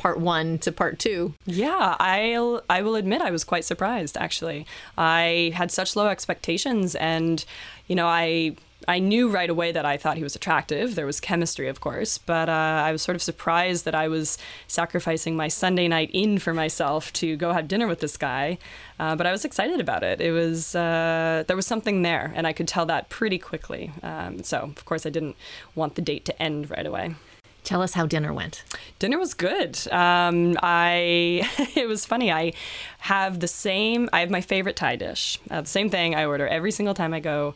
part 0.00 0.18
one 0.18 0.58
to 0.58 0.72
part 0.72 0.98
two. 0.98 1.34
Yeah, 1.44 1.94
I'll 2.00 2.62
I 2.70 2.80
will 2.80 2.96
admit 2.96 3.20
I 3.20 3.30
was 3.30 3.44
quite 3.44 3.66
surprised 3.66 4.16
actually. 4.16 4.66
I 4.96 5.52
had 5.54 5.70
such 5.70 5.94
low 5.94 6.08
expectations 6.08 6.94
and 6.94 7.44
you 7.86 7.94
know, 7.94 8.06
I 8.06 8.56
I 8.88 8.98
knew 8.98 9.28
right 9.28 9.50
away 9.50 9.72
that 9.72 9.84
I 9.84 9.98
thought 9.98 10.16
he 10.16 10.22
was 10.22 10.34
attractive. 10.34 10.94
There 10.94 11.04
was 11.04 11.20
chemistry, 11.20 11.68
of 11.68 11.80
course, 11.80 12.16
but 12.16 12.48
uh, 12.48 12.82
I 12.88 12.92
was 12.92 13.02
sort 13.02 13.14
of 13.14 13.20
surprised 13.20 13.84
that 13.84 13.94
I 13.94 14.08
was 14.08 14.38
sacrificing 14.68 15.36
my 15.36 15.48
Sunday 15.48 15.86
night 15.86 16.10
in 16.14 16.38
for 16.38 16.54
myself 16.54 17.12
to 17.14 17.36
go 17.36 17.52
have 17.52 17.68
dinner 17.68 17.86
with 17.86 18.00
this 18.00 18.16
guy. 18.16 18.56
Uh, 18.98 19.16
but 19.16 19.26
I 19.26 19.32
was 19.32 19.44
excited 19.44 19.80
about 19.80 20.02
it. 20.02 20.22
It 20.22 20.32
was 20.32 20.74
uh, 20.74 21.44
there 21.46 21.56
was 21.56 21.66
something 21.66 22.00
there, 22.00 22.32
and 22.34 22.46
I 22.46 22.54
could 22.54 22.68
tell 22.68 22.86
that 22.86 23.10
pretty 23.10 23.38
quickly. 23.38 23.92
Um, 24.02 24.42
so, 24.42 24.58
of 24.60 24.84
course, 24.86 25.04
I 25.04 25.10
didn't 25.10 25.36
want 25.74 25.94
the 25.94 26.02
date 26.02 26.24
to 26.24 26.42
end 26.42 26.70
right 26.70 26.86
away. 26.86 27.16
Tell 27.64 27.82
us 27.82 27.94
how 27.94 28.06
dinner 28.06 28.32
went. 28.32 28.64
Dinner 28.98 29.18
was 29.18 29.34
good. 29.34 29.78
Um, 29.92 30.56
I 30.62 31.48
it 31.76 31.88
was 31.88 32.04
funny. 32.06 32.32
I 32.32 32.52
have 32.98 33.40
the 33.40 33.48
same. 33.48 34.08
I 34.12 34.20
have 34.20 34.30
my 34.30 34.40
favorite 34.40 34.76
Thai 34.76 34.96
dish. 34.96 35.38
Uh, 35.50 35.60
the 35.62 35.68
same 35.68 35.90
thing 35.90 36.14
I 36.14 36.24
order 36.24 36.48
every 36.48 36.72
single 36.72 36.94
time 36.94 37.14
I 37.14 37.20
go 37.20 37.54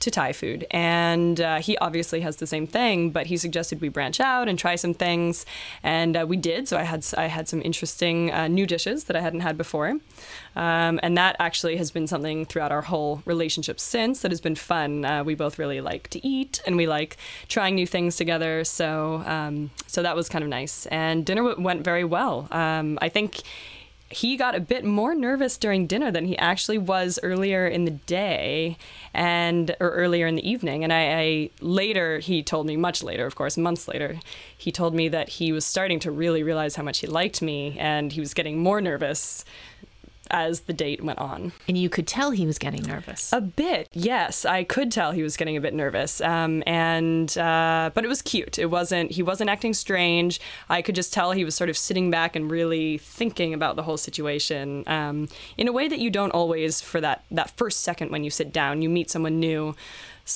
to 0.00 0.10
Thai 0.10 0.32
food. 0.32 0.66
And 0.70 1.40
uh, 1.40 1.58
he 1.58 1.76
obviously 1.78 2.20
has 2.20 2.36
the 2.36 2.46
same 2.46 2.66
thing, 2.66 3.10
but 3.10 3.26
he 3.26 3.36
suggested 3.36 3.80
we 3.80 3.88
branch 3.88 4.18
out 4.20 4.48
and 4.48 4.58
try 4.58 4.76
some 4.76 4.94
things. 4.94 5.46
And 5.82 6.16
uh, 6.16 6.26
we 6.26 6.36
did. 6.36 6.68
So 6.68 6.76
I 6.76 6.82
had, 6.82 7.06
I 7.16 7.26
had 7.26 7.48
some 7.48 7.62
interesting 7.62 8.32
uh, 8.32 8.48
new 8.48 8.66
dishes 8.66 9.04
that 9.04 9.16
I 9.16 9.20
hadn't 9.20 9.40
had 9.40 9.56
before. 9.56 9.98
Um, 10.56 10.98
and 11.02 11.16
that 11.16 11.36
actually 11.38 11.76
has 11.76 11.90
been 11.90 12.06
something 12.06 12.44
throughout 12.44 12.72
our 12.72 12.82
whole 12.82 13.22
relationship 13.24 13.78
since 13.78 14.22
that 14.22 14.30
has 14.30 14.40
been 14.40 14.56
fun. 14.56 15.04
Uh, 15.04 15.22
we 15.22 15.34
both 15.34 15.58
really 15.58 15.80
like 15.80 16.08
to 16.08 16.26
eat 16.26 16.60
and 16.66 16.76
we 16.76 16.86
like 16.86 17.16
trying 17.48 17.74
new 17.74 17.86
things 17.86 18.16
together. 18.16 18.64
So, 18.64 19.22
um, 19.26 19.70
so 19.86 20.02
that 20.02 20.16
was 20.16 20.28
kind 20.28 20.42
of 20.42 20.50
nice. 20.50 20.86
And 20.86 21.24
dinner 21.24 21.42
w- 21.42 21.62
went 21.62 21.84
very 21.84 22.04
well. 22.04 22.48
Um, 22.50 22.98
I 23.00 23.08
think 23.08 23.42
he 24.10 24.36
got 24.36 24.56
a 24.56 24.60
bit 24.60 24.84
more 24.84 25.14
nervous 25.14 25.56
during 25.56 25.86
dinner 25.86 26.10
than 26.10 26.24
he 26.24 26.36
actually 26.36 26.78
was 26.78 27.20
earlier 27.22 27.66
in 27.66 27.84
the 27.84 27.92
day 27.92 28.76
and 29.14 29.76
or 29.78 29.90
earlier 29.90 30.26
in 30.26 30.34
the 30.34 30.48
evening. 30.48 30.82
And 30.82 30.92
I, 30.92 31.20
I, 31.20 31.50
later 31.60 32.18
he 32.18 32.42
told 32.42 32.66
me 32.66 32.76
much 32.76 33.02
later 33.04 33.24
of 33.24 33.36
course 33.36 33.56
months 33.56 33.86
later 33.86 34.18
he 34.56 34.72
told 34.72 34.94
me 34.94 35.08
that 35.08 35.28
he 35.28 35.52
was 35.52 35.64
starting 35.64 36.00
to 36.00 36.10
really 36.10 36.42
realize 36.42 36.74
how 36.74 36.82
much 36.82 36.98
he 36.98 37.06
liked 37.06 37.40
me 37.40 37.76
and 37.78 38.12
he 38.12 38.20
was 38.20 38.34
getting 38.34 38.58
more 38.58 38.80
nervous 38.80 39.44
as 40.30 40.62
the 40.62 40.72
date 40.72 41.02
went 41.02 41.18
on. 41.18 41.52
And 41.68 41.76
you 41.76 41.88
could 41.88 42.06
tell 42.06 42.30
he 42.30 42.46
was 42.46 42.58
getting 42.58 42.82
nervous. 42.82 43.32
A 43.32 43.40
bit, 43.40 43.88
yes. 43.92 44.44
I 44.44 44.64
could 44.64 44.90
tell 44.90 45.12
he 45.12 45.22
was 45.22 45.36
getting 45.36 45.56
a 45.56 45.60
bit 45.60 45.74
nervous. 45.74 46.20
Um, 46.20 46.62
and 46.66 47.36
uh, 47.36 47.90
but 47.94 48.04
it 48.04 48.08
was 48.08 48.22
cute. 48.22 48.58
It 48.58 48.66
wasn't. 48.66 49.12
He 49.12 49.22
wasn't 49.22 49.50
acting 49.50 49.74
strange. 49.74 50.40
I 50.68 50.82
could 50.82 50.94
just 50.94 51.12
tell 51.12 51.32
he 51.32 51.44
was 51.44 51.54
sort 51.54 51.70
of 51.70 51.76
sitting 51.76 52.10
back 52.10 52.36
and 52.36 52.50
really 52.50 52.98
thinking 52.98 53.54
about 53.54 53.76
the 53.76 53.82
whole 53.82 53.96
situation 53.96 54.84
um, 54.86 55.28
in 55.56 55.68
a 55.68 55.72
way 55.72 55.88
that 55.88 55.98
you 55.98 56.10
don't 56.10 56.30
always 56.30 56.80
for 56.80 57.00
that 57.00 57.24
that 57.30 57.50
first 57.56 57.80
second 57.80 58.10
when 58.10 58.24
you 58.24 58.30
sit 58.30 58.52
down. 58.52 58.82
You 58.82 58.88
meet 58.88 59.10
someone 59.10 59.40
new 59.40 59.74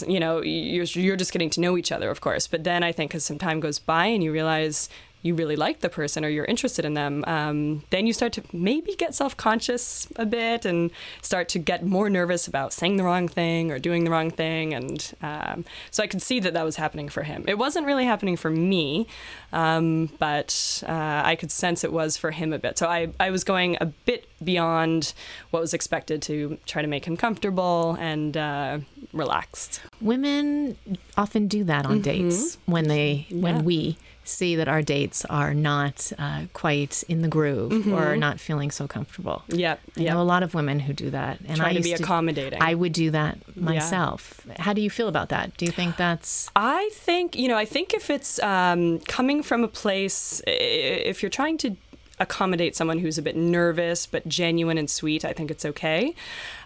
you 0.08 0.18
know 0.18 0.42
you're, 0.42 0.84
you're 0.84 1.16
just 1.16 1.32
getting 1.32 1.50
to 1.50 1.60
know 1.60 1.76
each 1.76 1.92
other 1.92 2.10
of 2.10 2.20
course 2.20 2.46
but 2.46 2.64
then 2.64 2.82
i 2.82 2.90
think 2.90 3.14
as 3.14 3.24
some 3.24 3.38
time 3.38 3.60
goes 3.60 3.78
by 3.78 4.06
and 4.06 4.24
you 4.24 4.32
realize 4.32 4.88
you 5.24 5.34
really 5.34 5.56
like 5.56 5.80
the 5.80 5.88
person 5.88 6.22
or 6.22 6.28
you're 6.28 6.44
interested 6.44 6.84
in 6.84 6.92
them, 6.92 7.24
um, 7.26 7.82
then 7.88 8.06
you 8.06 8.12
start 8.12 8.30
to 8.34 8.42
maybe 8.52 8.94
get 8.94 9.14
self 9.14 9.34
conscious 9.36 10.06
a 10.16 10.26
bit 10.26 10.66
and 10.66 10.90
start 11.22 11.48
to 11.48 11.58
get 11.58 11.84
more 11.84 12.10
nervous 12.10 12.46
about 12.46 12.74
saying 12.74 12.98
the 12.98 13.02
wrong 13.02 13.26
thing 13.26 13.72
or 13.72 13.78
doing 13.78 14.04
the 14.04 14.10
wrong 14.10 14.30
thing. 14.30 14.74
And 14.74 15.14
um, 15.22 15.64
so 15.90 16.02
I 16.02 16.06
could 16.08 16.20
see 16.20 16.40
that 16.40 16.52
that 16.52 16.62
was 16.62 16.76
happening 16.76 17.08
for 17.08 17.22
him. 17.22 17.42
It 17.48 17.56
wasn't 17.56 17.86
really 17.86 18.04
happening 18.04 18.36
for 18.36 18.50
me, 18.50 19.06
um, 19.54 20.10
but 20.18 20.82
uh, 20.86 21.22
I 21.24 21.36
could 21.36 21.50
sense 21.50 21.84
it 21.84 21.92
was 21.92 22.18
for 22.18 22.30
him 22.30 22.52
a 22.52 22.58
bit. 22.58 22.76
So 22.76 22.86
I, 22.86 23.08
I 23.18 23.30
was 23.30 23.44
going 23.44 23.78
a 23.80 23.86
bit 23.86 24.28
beyond 24.44 25.14
what 25.52 25.60
was 25.60 25.72
expected 25.72 26.20
to 26.22 26.58
try 26.66 26.82
to 26.82 26.88
make 26.88 27.06
him 27.06 27.16
comfortable 27.16 27.96
and 27.98 28.36
uh, 28.36 28.80
relaxed. 29.14 29.80
Women 30.02 30.76
often 31.16 31.48
do 31.48 31.64
that 31.64 31.86
on 31.86 32.02
mm-hmm. 32.02 32.28
dates 32.28 32.58
when 32.66 32.88
they 32.88 33.26
yeah. 33.30 33.40
when 33.40 33.64
we 33.64 33.96
see 34.24 34.56
that 34.56 34.68
our 34.68 34.82
dates 34.82 35.24
are 35.26 35.54
not 35.54 36.10
uh, 36.18 36.44
quite 36.52 37.04
in 37.08 37.22
the 37.22 37.28
groove 37.28 37.72
mm-hmm. 37.72 37.92
or 37.92 38.16
not 38.16 38.40
feeling 38.40 38.70
so 38.70 38.88
comfortable. 38.88 39.42
Yeah, 39.48 39.76
I 39.96 40.04
know 40.04 40.20
a 40.20 40.22
lot 40.22 40.42
of 40.42 40.54
women 40.54 40.80
who 40.80 40.92
do 40.92 41.10
that, 41.10 41.40
and 41.40 41.56
Trying 41.56 41.76
I 41.76 41.80
to 41.80 41.82
be 41.82 41.92
accommodating. 41.92 42.58
To, 42.58 42.64
I 42.64 42.74
would 42.74 42.92
do 42.92 43.10
that 43.10 43.38
myself. 43.56 44.40
Yeah. 44.48 44.62
How 44.62 44.72
do 44.72 44.80
you 44.80 44.90
feel 44.90 45.08
about 45.08 45.28
that? 45.28 45.56
Do 45.56 45.66
you 45.66 45.72
think 45.72 45.96
that's? 45.96 46.50
I 46.56 46.90
think 46.92 47.36
you 47.36 47.48
know. 47.48 47.56
I 47.56 47.64
think 47.64 47.94
if 47.94 48.10
it's 48.10 48.42
um, 48.42 48.98
coming 49.00 49.42
from 49.42 49.62
a 49.64 49.68
place, 49.68 50.42
if 50.46 51.22
you're 51.22 51.30
trying 51.30 51.58
to 51.58 51.76
accommodate 52.20 52.76
someone 52.76 52.98
who's 52.98 53.18
a 53.18 53.22
bit 53.22 53.36
nervous 53.36 54.06
but 54.06 54.26
genuine 54.28 54.78
and 54.78 54.88
sweet, 54.88 55.24
I 55.24 55.32
think 55.32 55.50
it's 55.50 55.64
okay. 55.64 56.14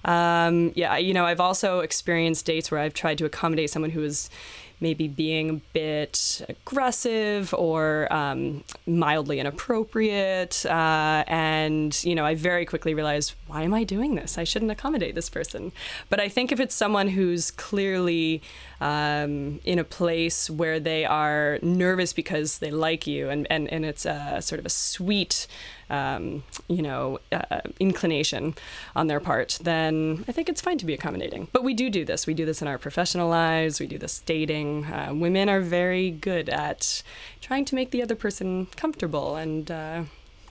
Um, 0.05 0.73
yeah, 0.75 0.97
you 0.97 1.15
know, 1.15 1.25
I've 1.25 1.41
also 1.41 1.81
experienced 1.81 2.45
dates 2.45 2.71
where 2.71 2.81
I've 2.81 2.95
tried 2.95 3.19
to 3.19 3.25
accommodate 3.25 3.71
someone 3.71 3.91
who 3.91 4.03
is 4.03 4.31
maybe 4.81 5.09
being 5.09 5.51
a 5.51 5.61
bit 5.73 6.43
aggressive 6.49 7.53
or 7.55 8.13
um, 8.13 8.63
mildly 8.87 9.41
inappropriate. 9.41 10.65
Uh, 10.67 11.25
and, 11.27 12.03
you 12.05 12.15
know, 12.15 12.25
I 12.25 12.35
very 12.35 12.65
quickly 12.65 12.95
realized, 12.95 13.35
why 13.47 13.63
am 13.63 13.75
I 13.75 13.85
doing 13.85 14.15
this? 14.15 14.39
I 14.39 14.45
shouldn't 14.45 14.71
accommodate 14.71 15.15
this 15.15 15.29
person. 15.29 15.73
But 16.09 16.21
I 16.21 16.29
think 16.29 16.53
if 16.53 16.61
it's 16.61 16.75
someone 16.75 17.09
who's 17.09 17.51
clearly 17.51 18.43
um, 18.81 19.61
in 19.65 19.79
a 19.79 19.85
place 19.85 20.49
where 20.49 20.79
they 20.79 21.05
are 21.05 21.59
nervous 21.63 22.13
because 22.13 22.59
they 22.59 22.71
like 22.71 23.07
you 23.07 23.29
and, 23.29 23.47
and, 23.51 23.69
and 23.73 23.85
it's 23.85 24.07
a 24.07 24.41
sort 24.41 24.59
of 24.59 24.67
a 24.67 24.71
sweet, 24.71 25.47
um, 25.91 26.43
you 26.69 26.83
know, 26.83 27.19
uh, 27.33 27.61
inclination 27.81 28.55
on 28.95 29.07
their 29.07 29.21
part, 29.21 29.59
then 29.63 30.25
I 30.29 30.33
think 30.33 30.49
it's 30.49 30.61
fine 30.61 30.79
to 30.79 30.87
be 30.87 30.95
accommodating. 30.95 31.49
But 31.53 31.65
we 31.65 31.75
do 31.75 31.91
do 31.91 32.05
this. 32.05 32.27
We 32.27 32.35
do 32.35 32.45
this 32.45 32.63
in 32.63 32.69
our 32.69 32.79
professional 32.79 33.29
lives. 33.29 33.81
We 33.81 33.87
do 33.87 33.99
this 33.99 34.21
dating. 34.21 34.87
Uh, 34.87 35.13
women 35.15 35.49
are 35.49 35.61
very 35.61 36.11
good 36.11 36.49
at 36.49 37.03
trying 37.41 37.65
to 37.67 37.75
make 37.75 37.91
the 37.91 38.03
other 38.03 38.15
person 38.15 38.67
comfortable 38.77 39.37
and 39.37 39.71
uh, 39.71 40.05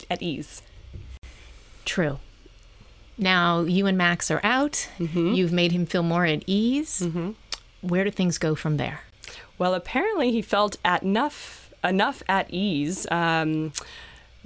at 0.10 0.22
ease. 0.22 0.62
True. 1.86 2.20
Now 3.18 3.62
you 3.62 3.88
and 3.88 3.98
Max 3.98 4.30
are 4.30 4.42
out. 4.44 4.90
Mm-hmm. 5.00 5.34
You've 5.34 5.54
made 5.54 5.72
him 5.72 5.86
feel 5.86 6.04
more 6.04 6.26
at 6.26 6.44
ease. 6.46 7.02
Mm-hmm. 7.02 7.32
Where 7.82 8.04
do 8.04 8.12
things 8.12 8.38
go 8.38 8.56
from 8.56 8.78
there? 8.78 9.02
Well, 9.58 9.74
apparently 9.74 10.32
he 10.32 10.42
felt 10.42 10.78
at 10.86 11.04
enough 11.04 11.74
enough 11.84 12.24
at 12.28 12.50
ease. 12.50 13.08
Um, 13.12 13.72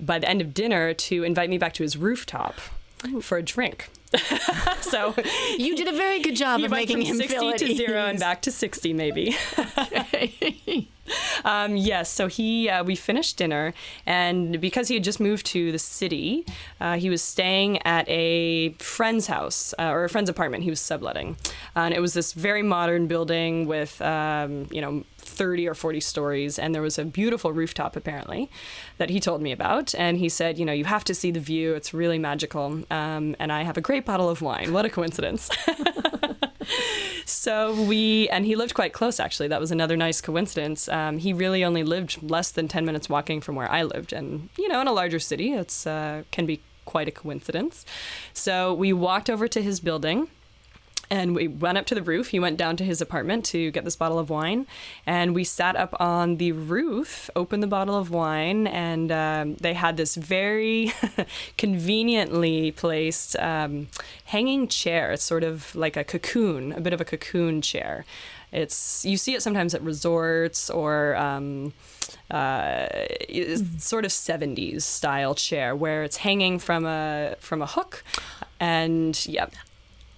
by 0.01 0.20
the 0.20 0.27
end 0.27 0.41
of 0.41 0.53
dinner 0.53 0.93
to 0.93 1.24
invite 1.24 1.50
me 1.50 1.58
back 1.58 1.74
to 1.74 1.84
his 1.84 1.96
rooftop 1.96 2.55
for 3.22 3.38
a 3.38 3.43
drink. 3.43 3.89
so 4.81 5.15
you 5.58 5.75
did 5.75 5.88
a 5.88 5.93
very 5.96 6.20
good 6.20 6.36
job 6.36 6.62
of 6.62 6.72
making 6.72 7.01
him 7.01 7.15
60 7.15 7.34
feel 7.34 7.53
to 7.53 7.75
zero 7.75 8.05
and 8.08 8.20
back 8.20 8.41
to 8.41 8.51
60 8.51 8.93
maybe 8.93 9.36
um, 11.43 11.75
yes 11.75 12.10
so 12.10 12.27
he 12.27 12.70
uh, 12.70 12.84
we 12.84 12.96
finished 12.96 13.38
dinner 13.38 13.74
and 14.05 14.60
because 14.62 14.88
he 14.88 14.93
had 14.93 15.03
just 15.03 15.20
moved 15.20 15.46
to 15.46 15.72
the 15.72 15.79
city 15.79 16.46
uh, 16.79 16.96
he 16.98 17.10
was 17.10 17.22
staying 17.22 17.81
at 17.86 18.08
a 18.08 18.70
friend's 18.74 19.27
house 19.27 19.74
uh, 19.79 19.89
or 19.89 20.03
a 20.03 20.10
friend's 20.10 20.29
apartment 20.29 20.63
he 20.63 20.70
was 20.70 20.79
subletting 20.79 21.36
and 21.75 21.93
it 21.93 22.00
was 22.00 22.13
this 22.13 22.34
very 22.34 22.63
modern 22.63 23.08
building 23.08 23.65
with 23.65 24.01
um, 24.01 24.67
you 24.72 24.81
know 24.81 25.03
30 25.22 25.67
or 25.67 25.74
40 25.74 26.00
stories, 26.00 26.60
and 26.60 26.75
there 26.75 26.81
was 26.81 27.00
a 27.00 27.05
beautiful 27.05 27.53
rooftop 27.53 27.96
apparently 27.96 28.50
that 28.98 29.10
he 29.10 29.20
told 29.20 29.41
me 29.41 29.51
about. 29.51 29.96
And 29.96 30.17
he 30.17 30.29
said, 30.29 30.58
you 30.58 30.65
know, 30.65 30.74
you 30.74 30.86
have 30.86 31.03
to 31.05 31.15
see 31.15 31.31
the 31.31 31.39
view; 31.39 31.74
it's 31.74 31.93
really 31.93 32.20
magical. 32.20 32.84
Um, 32.91 33.36
and 33.39 33.51
I 33.51 33.63
have 33.63 33.77
a 33.77 33.81
great 33.81 34.05
bottle 34.05 34.29
of 34.29 34.41
wine. 34.41 34.74
What 34.74 34.86
a 34.86 34.89
coincidence! 34.89 35.50
so 37.41 37.74
we 37.86 38.29
and 38.29 38.45
he 38.45 38.55
lived 38.55 38.75
quite 38.75 38.93
close 38.93 39.19
actually. 39.19 39.48
That 39.48 39.60
was 39.60 39.71
another 39.71 39.98
nice 39.98 40.21
coincidence. 40.21 40.88
Um, 40.88 41.17
he 41.17 41.33
really 41.33 41.63
only 41.63 41.81
lived 41.81 42.21
less 42.21 42.51
than 42.51 42.67
10 42.67 42.86
minutes 42.86 43.10
walking 43.10 43.41
from 43.41 43.55
where 43.55 43.67
I 43.71 43.81
lived, 43.81 44.13
and 44.13 44.50
you 44.60 44.67
know, 44.67 44.79
in 44.79 44.86
a 44.86 44.93
larger 44.93 45.17
city, 45.17 45.53
it's 45.53 45.88
uh, 45.88 46.21
can 46.29 46.45
be 46.45 46.62
quite 46.86 47.07
a 47.07 47.12
coincidence. 47.12 47.83
So 48.31 48.75
we 48.75 48.93
walked 48.93 49.27
over 49.27 49.48
to 49.48 49.60
his 49.60 49.79
building 49.79 50.27
and 51.12 51.36
we 51.36 51.50
went 51.50 51.77
up 51.77 51.86
to 51.88 51.94
the 51.94 52.01
roof. 52.01 52.30
He 52.30 52.39
went 52.39 52.58
down 52.58 52.77
to 52.77 52.86
his 52.86 53.01
apartment 53.01 53.44
to 53.48 53.70
get 53.72 53.84
this 53.84 53.98
bottle 53.98 54.18
of 54.18 54.30
wine, 54.30 54.65
and 55.06 55.36
we 55.36 55.44
sat 55.44 55.75
up 55.75 55.94
on 56.00 56.38
the 56.38 56.53
roof, 56.53 57.30
opened 57.36 57.62
the 57.62 57.68
bottle 57.68 57.96
of 57.96 58.10
wine, 58.10 58.65
and 58.65 59.12
um, 59.12 59.56
they 59.56 59.74
had 59.74 59.98
this 59.98 60.15
very 60.15 60.94
conveniently 61.58 62.72
placed 62.72 63.36
um, 63.39 63.89
hanging 64.25 64.70
chair. 64.70 65.12
It's 65.12 65.24
sort 65.24 65.44
of 65.44 65.75
like 65.75 65.98
a 65.98 66.06
cocoon, 66.06 66.72
a 66.72 66.80
bit 66.80 66.94
of 66.94 67.01
a 67.01 67.06
cocoon 67.06 67.62
chair. 67.62 68.06
It's 68.53 69.03
you 69.06 69.18
see 69.18 69.34
it 69.36 69.44
sometimes 69.44 69.75
at 69.75 69.82
resorts 69.84 70.70
or. 70.70 71.15
Um, 71.18 71.74
uh, 72.30 72.88
sort 73.77 74.06
of 74.06 74.12
70s 74.12 74.82
style 74.84 75.36
chair 75.36 75.75
where 75.75 76.03
it's 76.03 76.18
hanging 76.18 76.60
from 76.60 76.86
a 76.86 77.36
from 77.39 77.62
a 77.62 77.65
hook 77.65 78.03
and 78.60 79.25
yeah 79.27 79.48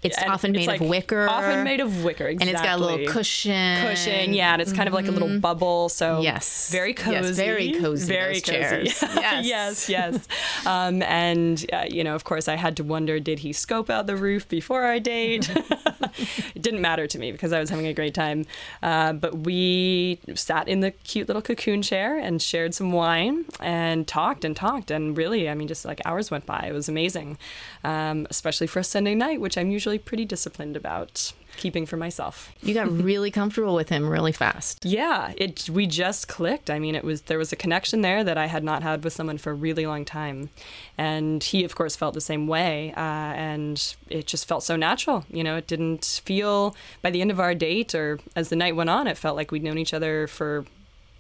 it's 0.04 0.18
and 0.18 0.32
often 0.32 0.52
made 0.52 0.68
it's 0.68 0.82
of 0.82 0.88
wicker. 0.88 1.28
Often 1.30 1.64
made 1.64 1.80
of 1.80 2.04
wicker, 2.04 2.28
exactly. 2.28 2.50
And 2.50 2.50
it's 2.50 2.62
got 2.62 2.80
a 2.80 2.82
little 2.82 3.08
cushion. 3.08 3.88
Cushion, 3.88 4.34
yeah, 4.34 4.54
and 4.54 4.62
it's 4.62 4.74
kind 4.74 4.88
of 4.88 4.94
like 4.94 5.08
a 5.08 5.12
little 5.12 5.30
mm-hmm. 5.30 5.40
bubble. 5.40 5.90
So 5.90 6.22
yes, 6.22 6.70
very 6.72 6.94
cozy. 6.94 7.14
Yes, 7.14 7.30
very 7.30 7.72
cozy. 7.74 8.08
Very 8.08 8.42
cozy. 8.42 8.92
yes, 9.02 9.46
yes, 9.46 9.90
yes. 9.90 10.28
Um, 10.66 11.02
and 11.04 11.66
uh, 11.72 11.86
you 11.90 12.04
know, 12.04 12.16
of 12.16 12.24
course, 12.24 12.48
I 12.48 12.56
had 12.56 12.76
to 12.78 12.84
wonder: 12.84 13.20
did 13.20 13.40
he 13.40 13.54
scope 13.54 13.90
out 13.90 14.08
the 14.08 14.18
roof 14.18 14.48
before 14.48 14.84
our 14.84 15.00
date? 15.00 15.50
it 16.56 16.62
didn't 16.62 16.82
matter 16.82 17.08
to 17.08 17.20
me 17.20 17.32
because 17.32 17.54
I 17.54 17.60
was 17.60 17.70
having 17.70 17.88
a 17.88 17.94
great 17.94 18.14
time. 18.14 18.46
Uh, 18.82 19.14
but 19.14 19.40
we 19.40 20.20
sat 20.36 20.68
in 20.68 20.82
the 20.82 20.92
cute 20.92 21.28
little 21.28 21.42
cocoon 21.42 21.82
chair 21.82 22.18
and 22.18 22.42
shared 22.42 22.74
some 22.74 22.92
wine 22.92 23.46
and 23.60 24.08
talked 24.08 24.44
and 24.44 24.56
talked, 24.56 24.92
and 24.92 25.18
really, 25.18 25.50
I 25.50 25.56
mean, 25.56 25.68
just 25.68 25.86
like 25.86 26.02
hours 26.06 26.30
went 26.30 26.46
by. 26.46 26.66
It 26.68 26.74
was 26.74 26.90
amazing, 26.90 27.38
um, 27.84 28.28
especially 28.30 28.68
for 28.68 28.80
a 28.80 28.84
Sunday 28.84 29.16
night, 29.16 29.40
which 29.40 29.58
I'm 29.58 29.72
usually 29.72 29.93
pretty 30.00 30.26
disciplined 30.26 30.76
about. 30.76 31.34
keeping 31.56 31.86
for 31.86 31.98
myself. 31.98 32.52
You 32.64 32.74
got 32.74 32.92
really 33.04 33.30
comfortable 33.30 33.76
with 33.76 33.90
him 33.90 34.10
really 34.10 34.32
fast. 34.32 34.84
Yeah, 34.86 35.34
it 35.38 35.70
we 35.70 35.86
just 35.86 36.28
clicked. 36.28 36.72
I 36.72 36.80
mean, 36.80 36.96
it 36.96 37.04
was 37.04 37.22
there 37.24 37.38
was 37.38 37.52
a 37.54 37.56
connection 37.56 38.02
there 38.02 38.24
that 38.24 38.38
I 38.40 38.48
had 38.48 38.64
not 38.64 38.82
had 38.82 39.04
with 39.04 39.14
someone 39.14 39.38
for 39.38 39.52
a 39.52 39.54
really 39.54 39.86
long 39.86 40.04
time, 40.04 40.50
and 40.98 41.44
he 41.44 41.64
of 41.64 41.76
course 41.76 41.96
felt 41.96 42.16
the 42.16 42.22
same 42.22 42.48
way, 42.48 42.92
uh, 42.98 43.00
and 43.00 43.96
it 44.10 44.26
just 44.26 44.48
felt 44.48 44.64
so 44.64 44.76
natural. 44.76 45.26
You 45.30 45.44
know, 45.44 45.56
it 45.56 45.68
didn't 45.68 46.22
feel 46.26 46.76
by 47.04 47.12
the 47.12 47.22
end 47.22 47.30
of 47.30 47.40
our 47.40 47.54
date 47.54 47.94
or 47.94 48.20
as 48.36 48.50
the 48.50 48.56
night 48.56 48.76
went 48.76 48.90
on, 48.90 49.06
it 49.08 49.18
felt 49.18 49.36
like 49.36 49.52
we'd 49.52 49.64
known 49.64 49.78
each 49.78 49.94
other 49.94 50.26
for 50.28 50.66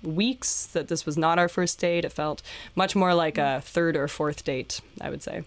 weeks. 0.02 0.66
That 0.74 0.88
this 0.88 1.06
was 1.06 1.16
not 1.16 1.38
our 1.38 1.48
first 1.48 1.80
date. 1.80 2.06
It 2.06 2.12
felt 2.12 2.42
much 2.76 2.96
more 2.96 3.14
like 3.14 3.38
a 3.38 3.62
third 3.64 3.96
or 3.96 4.08
fourth 4.08 4.44
date. 4.44 4.82
I 5.00 5.12
would 5.12 5.22
say. 5.22 5.44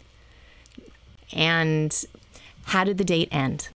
And 1.32 1.92
how 2.66 2.84
did 2.84 2.98
the 2.98 3.04
date 3.04 3.28
end? 3.30 3.68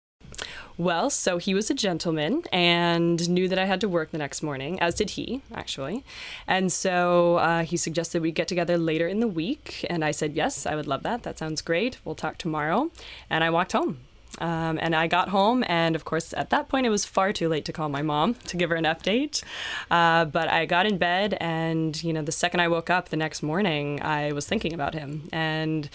Well, 0.79 1.11
so 1.11 1.37
he 1.37 1.53
was 1.53 1.69
a 1.69 1.75
gentleman 1.75 2.45
and 2.53 3.29
knew 3.29 3.49
that 3.49 3.59
I 3.59 3.67
had 3.67 3.83
to 3.83 3.89
work 3.89 4.13
the 4.13 4.19
next 4.19 4.43
morning, 4.43 4.81
as 4.81 4.95
did 4.95 5.11
he, 5.11 5.43
actually. 5.55 6.05
And 6.47 6.73
so 6.73 7.37
uh, 7.37 7.65
he 7.65 7.77
suggested 7.77 8.23
we 8.23 8.33
get 8.33 8.49
together 8.49 8.79
later 8.79 9.07
in 9.07 9.21
the 9.21 9.29
week. 9.29 9.85
And 9.91 10.03
I 10.03 10.11
said, 10.11 10.35
yes, 10.35 10.65
I 10.65 10.75
would 10.75 10.87
love 10.87 11.03
that. 11.03 11.23
That 11.23 11.37
sounds 11.37 11.61
great. 11.61 11.99
We'll 12.03 12.15
talk 12.15 12.39
tomorrow. 12.39 12.91
And 13.29 13.45
I 13.45 13.51
walked 13.51 13.73
home. 13.73 13.99
Um, 14.39 14.79
and 14.81 14.95
I 14.95 15.09
got 15.09 15.31
home, 15.31 15.65
and 15.67 15.97
of 15.97 16.05
course, 16.05 16.33
at 16.35 16.51
that 16.51 16.69
point, 16.69 16.87
it 16.87 16.89
was 16.89 17.05
far 17.05 17.33
too 17.33 17.49
late 17.49 17.65
to 17.65 17.73
call 17.73 17.89
my 17.89 18.01
mom 18.01 18.35
to 18.47 18.57
give 18.57 18.71
her 18.71 18.77
an 18.77 18.85
update. 18.85 19.43
Uh, 19.91 20.25
but 20.25 20.49
I 20.49 20.67
got 20.67 20.87
in 20.87 20.99
bed, 20.99 21.37
and 21.41 22.01
you 22.03 22.13
know, 22.13 22.23
the 22.23 22.33
second 22.33 22.61
I 22.61 22.69
woke 22.69 22.91
up 22.91 23.09
the 23.09 23.17
next 23.17 23.43
morning, 23.43 24.01
I 24.03 24.31
was 24.33 24.47
thinking 24.47 24.73
about 24.73 24.95
him 24.95 25.29
and 25.33 25.91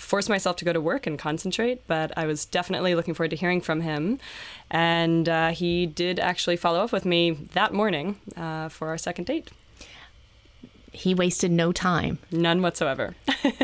forced 0.00 0.28
myself 0.28 0.56
to 0.56 0.64
go 0.64 0.72
to 0.72 0.80
work 0.80 1.06
and 1.06 1.18
concentrate. 1.18 1.86
But 1.86 2.16
I 2.16 2.26
was 2.26 2.44
definitely 2.44 2.94
looking 2.94 3.14
forward 3.14 3.30
to 3.30 3.36
hearing 3.36 3.60
from 3.60 3.80
him, 3.82 4.18
and 4.70 5.28
uh, 5.28 5.50
he 5.50 5.86
did 5.86 6.18
actually 6.18 6.56
follow 6.56 6.80
up 6.80 6.92
with 6.92 7.04
me 7.04 7.32
that 7.52 7.72
morning 7.72 8.16
uh, 8.36 8.68
for 8.68 8.88
our 8.88 8.98
second 8.98 9.24
date. 9.24 9.50
He 10.92 11.14
wasted 11.14 11.52
no 11.52 11.70
time. 11.70 12.18
None 12.32 12.62
whatsoever. 12.62 13.14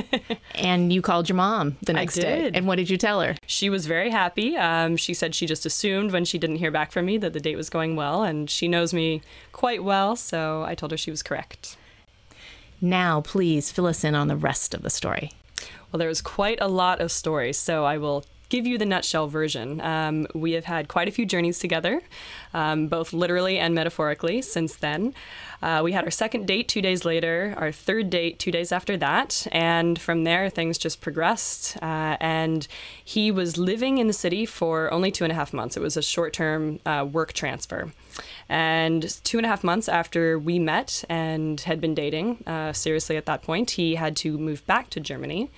and 0.54 0.92
you 0.92 1.02
called 1.02 1.28
your 1.28 1.34
mom 1.34 1.76
the 1.82 1.92
next 1.92 2.14
day. 2.14 2.52
And 2.54 2.68
what 2.68 2.76
did 2.76 2.88
you 2.88 2.96
tell 2.96 3.20
her? 3.20 3.34
She 3.46 3.68
was 3.68 3.86
very 3.86 4.10
happy. 4.10 4.56
Um, 4.56 4.96
she 4.96 5.12
said 5.12 5.34
she 5.34 5.44
just 5.44 5.66
assumed 5.66 6.12
when 6.12 6.24
she 6.24 6.38
didn't 6.38 6.56
hear 6.56 6.70
back 6.70 6.92
from 6.92 7.04
me 7.06 7.18
that 7.18 7.32
the 7.32 7.40
date 7.40 7.56
was 7.56 7.68
going 7.68 7.96
well, 7.96 8.22
and 8.22 8.48
she 8.48 8.68
knows 8.68 8.94
me 8.94 9.22
quite 9.50 9.82
well, 9.82 10.14
so 10.14 10.62
I 10.62 10.76
told 10.76 10.92
her 10.92 10.96
she 10.96 11.10
was 11.10 11.24
correct. 11.24 11.76
Now, 12.80 13.22
please 13.22 13.72
fill 13.72 13.86
us 13.86 14.04
in 14.04 14.14
on 14.14 14.28
the 14.28 14.36
rest 14.36 14.72
of 14.72 14.82
the 14.82 14.90
story. 14.90 15.32
Well, 15.90 15.98
there's 15.98 16.20
quite 16.20 16.58
a 16.60 16.68
lot 16.68 17.00
of 17.00 17.12
stories, 17.12 17.58
so 17.58 17.84
I 17.84 17.98
will 17.98 18.24
give 18.48 18.66
you 18.66 18.78
the 18.78 18.86
nutshell 18.86 19.28
version. 19.28 19.80
Um, 19.80 20.26
we 20.34 20.52
have 20.52 20.64
had 20.64 20.88
quite 20.88 21.08
a 21.08 21.10
few 21.10 21.26
journeys 21.26 21.58
together, 21.58 22.00
um, 22.54 22.88
both 22.88 23.12
literally 23.12 23.58
and 23.58 23.74
metaphorically, 23.74 24.42
since 24.42 24.76
then. 24.76 25.14
Uh, 25.62 25.80
we 25.82 25.92
had 25.92 26.04
our 26.04 26.10
second 26.10 26.46
date 26.46 26.68
two 26.68 26.82
days 26.82 27.04
later, 27.04 27.54
our 27.56 27.72
third 27.72 28.10
date 28.10 28.38
two 28.38 28.50
days 28.50 28.72
after 28.72 28.96
that, 28.96 29.46
and 29.52 29.98
from 29.98 30.24
there 30.24 30.50
things 30.50 30.78
just 30.78 31.00
progressed. 31.00 31.76
Uh, 31.82 32.16
and 32.20 32.68
he 33.04 33.30
was 33.30 33.56
living 33.56 33.98
in 33.98 34.06
the 34.06 34.12
city 34.12 34.46
for 34.46 34.92
only 34.92 35.10
two 35.10 35.24
and 35.24 35.32
a 35.32 35.34
half 35.34 35.52
months. 35.52 35.76
It 35.76 35.80
was 35.80 35.96
a 35.96 36.02
short 36.02 36.32
term 36.32 36.80
uh, 36.84 37.06
work 37.10 37.32
transfer. 37.32 37.90
And 38.48 39.02
two 39.24 39.38
and 39.38 39.46
a 39.46 39.48
half 39.48 39.64
months 39.64 39.88
after 39.88 40.38
we 40.38 40.58
met 40.58 41.04
and 41.08 41.60
had 41.60 41.80
been 41.80 41.94
dating 41.94 42.44
uh, 42.46 42.72
seriously 42.72 43.16
at 43.16 43.26
that 43.26 43.42
point, 43.42 43.72
he 43.72 43.96
had 43.96 44.16
to 44.18 44.38
move 44.38 44.64
back 44.66 44.90
to 44.90 45.00
Germany. 45.00 45.50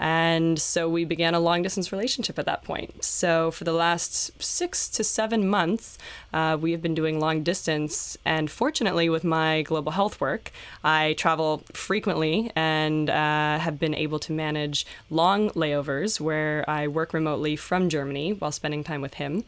And 0.00 0.58
so 0.58 0.88
we 0.88 1.04
began 1.04 1.34
a 1.34 1.40
long 1.40 1.60
distance 1.60 1.92
relationship 1.92 2.38
at 2.38 2.46
that 2.46 2.64
point. 2.64 3.04
So 3.04 3.50
for 3.50 3.64
the 3.64 3.74
last 3.74 4.42
six 4.42 4.88
to 4.88 5.04
seven 5.04 5.46
months, 5.46 5.98
uh, 6.32 6.56
we 6.58 6.72
have 6.72 6.80
been 6.80 6.94
doing 6.94 7.20
long 7.20 7.42
distance. 7.42 8.16
And 8.24 8.50
fortunately, 8.50 9.10
with 9.10 9.24
my 9.24 9.60
global 9.60 9.92
health 9.92 10.18
work, 10.18 10.52
I 10.82 11.14
travel 11.18 11.64
frequently 11.74 12.50
and 12.56 13.10
uh, 13.10 13.58
have 13.58 13.78
been 13.78 13.94
able 13.94 14.18
to 14.20 14.32
manage 14.32 14.86
long 15.10 15.50
layovers 15.50 16.18
where 16.18 16.64
I 16.66 16.88
work 16.88 17.12
remotely 17.12 17.54
from 17.54 17.90
Germany 17.90 18.32
while 18.32 18.52
spending 18.52 18.82
time 18.82 19.02
with 19.02 19.14
him. 19.14 19.44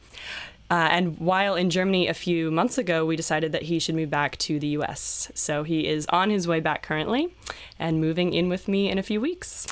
Uh, 0.70 0.88
and 0.90 1.18
while 1.18 1.54
in 1.54 1.70
Germany 1.70 2.08
a 2.08 2.14
few 2.14 2.50
months 2.50 2.76
ago, 2.76 3.06
we 3.06 3.16
decided 3.16 3.52
that 3.52 3.62
he 3.62 3.78
should 3.78 3.94
move 3.94 4.10
back 4.10 4.36
to 4.38 4.58
the 4.58 4.68
US. 4.68 5.30
So 5.34 5.62
he 5.62 5.86
is 5.86 6.06
on 6.10 6.28
his 6.28 6.46
way 6.46 6.60
back 6.60 6.82
currently 6.82 7.34
and 7.78 8.00
moving 8.00 8.34
in 8.34 8.50
with 8.50 8.68
me 8.68 8.90
in 8.90 8.98
a 8.98 9.02
few 9.02 9.20
weeks. 9.20 9.66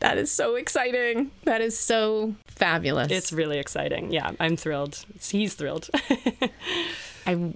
That 0.00 0.16
is 0.18 0.30
so 0.30 0.56
exciting. 0.56 1.30
That 1.44 1.60
is 1.60 1.78
so 1.78 2.34
fabulous. 2.46 3.12
It's 3.12 3.32
really 3.32 3.58
exciting. 3.58 4.12
Yeah, 4.12 4.32
I'm 4.40 4.56
thrilled. 4.56 5.04
He's 5.20 5.54
thrilled. 5.54 5.90
I, 7.26 7.54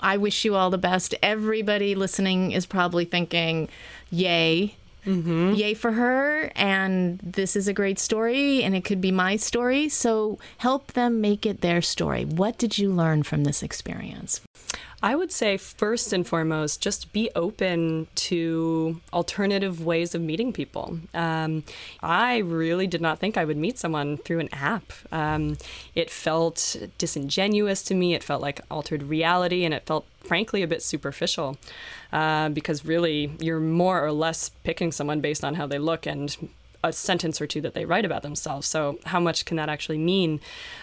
I 0.00 0.16
wish 0.16 0.44
you 0.44 0.56
all 0.56 0.70
the 0.70 0.78
best. 0.78 1.14
Everybody 1.22 1.94
listening 1.94 2.50
is 2.50 2.66
probably 2.66 3.04
thinking, 3.04 3.68
yay. 4.10 4.74
Mm-hmm. 5.06 5.52
Yay 5.52 5.74
for 5.74 5.92
her. 5.92 6.50
And 6.56 7.20
this 7.20 7.56
is 7.56 7.68
a 7.68 7.72
great 7.72 7.98
story, 7.98 8.62
and 8.64 8.74
it 8.74 8.84
could 8.84 9.00
be 9.00 9.12
my 9.12 9.36
story. 9.36 9.88
So 9.88 10.38
help 10.58 10.94
them 10.94 11.20
make 11.20 11.46
it 11.46 11.60
their 11.60 11.82
story. 11.82 12.24
What 12.24 12.58
did 12.58 12.78
you 12.78 12.90
learn 12.90 13.22
from 13.22 13.44
this 13.44 13.62
experience? 13.62 14.40
I 15.04 15.14
would 15.14 15.30
say, 15.30 15.58
first 15.58 16.14
and 16.14 16.26
foremost, 16.26 16.80
just 16.80 17.12
be 17.12 17.28
open 17.36 18.06
to 18.14 19.02
alternative 19.12 19.84
ways 19.84 20.14
of 20.14 20.22
meeting 20.22 20.50
people. 20.50 20.98
Um, 21.12 21.62
I 22.02 22.38
really 22.38 22.86
did 22.86 23.02
not 23.02 23.18
think 23.18 23.36
I 23.36 23.44
would 23.44 23.58
meet 23.58 23.78
someone 23.78 24.16
through 24.16 24.38
an 24.38 24.48
app. 24.54 24.94
Um, 25.12 25.58
it 25.94 26.10
felt 26.10 26.74
disingenuous 26.96 27.82
to 27.82 27.94
me, 27.94 28.14
it 28.14 28.24
felt 28.24 28.40
like 28.40 28.62
altered 28.70 29.02
reality, 29.02 29.66
and 29.66 29.74
it 29.74 29.84
felt, 29.84 30.06
frankly, 30.20 30.62
a 30.62 30.66
bit 30.66 30.82
superficial. 30.82 31.58
Uh, 32.10 32.48
because 32.48 32.86
really, 32.86 33.30
you're 33.40 33.60
more 33.60 34.02
or 34.02 34.10
less 34.10 34.48
picking 34.62 34.90
someone 34.90 35.20
based 35.20 35.44
on 35.44 35.56
how 35.56 35.66
they 35.66 35.78
look 35.78 36.06
and 36.06 36.34
a 36.84 36.92
sentence 36.92 37.40
or 37.40 37.46
two 37.46 37.60
that 37.62 37.74
they 37.74 37.84
write 37.84 38.04
about 38.04 38.22
themselves. 38.22 38.66
So, 38.66 38.98
how 39.06 39.18
much 39.18 39.44
can 39.44 39.56
that 39.56 39.68
actually 39.68 39.98
mean? 39.98 40.40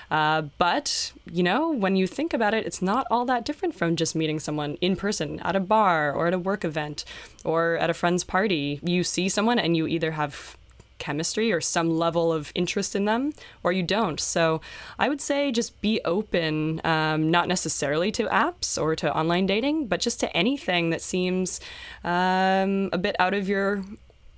Uh, 0.09 0.43
but, 0.57 1.13
you 1.31 1.43
know, 1.43 1.71
when 1.71 1.95
you 1.95 2.07
think 2.07 2.33
about 2.33 2.53
it, 2.53 2.65
it's 2.65 2.81
not 2.81 3.07
all 3.09 3.25
that 3.25 3.45
different 3.45 3.75
from 3.75 3.95
just 3.95 4.15
meeting 4.15 4.39
someone 4.39 4.75
in 4.81 4.95
person 4.95 5.39
at 5.41 5.55
a 5.55 5.59
bar 5.59 6.11
or 6.11 6.27
at 6.27 6.33
a 6.33 6.39
work 6.39 6.65
event 6.65 7.05
or 7.45 7.77
at 7.77 7.89
a 7.89 7.93
friend's 7.93 8.23
party. 8.23 8.79
You 8.83 9.03
see 9.03 9.29
someone 9.29 9.59
and 9.59 9.77
you 9.77 9.87
either 9.87 10.11
have 10.11 10.57
chemistry 11.01 11.51
or 11.51 11.59
some 11.59 11.89
level 11.89 12.31
of 12.31 12.51
interest 12.55 12.95
in 12.95 13.05
them, 13.05 13.33
or 13.63 13.73
you 13.73 13.83
don't. 13.83 14.19
So 14.19 14.61
I 14.99 15.09
would 15.09 15.19
say 15.19 15.51
just 15.51 15.81
be 15.81 15.99
open, 16.05 16.79
um, 16.85 17.31
not 17.31 17.47
necessarily 17.47 18.11
to 18.13 18.25
apps 18.27 18.81
or 18.81 18.95
to 18.97 19.13
online 19.13 19.47
dating, 19.47 19.87
but 19.87 19.99
just 19.99 20.19
to 20.21 20.37
anything 20.37 20.91
that 20.91 21.01
seems 21.01 21.59
um, 22.03 22.89
a 22.93 22.99
bit 22.99 23.15
out 23.19 23.33
of 23.33 23.49
your 23.49 23.83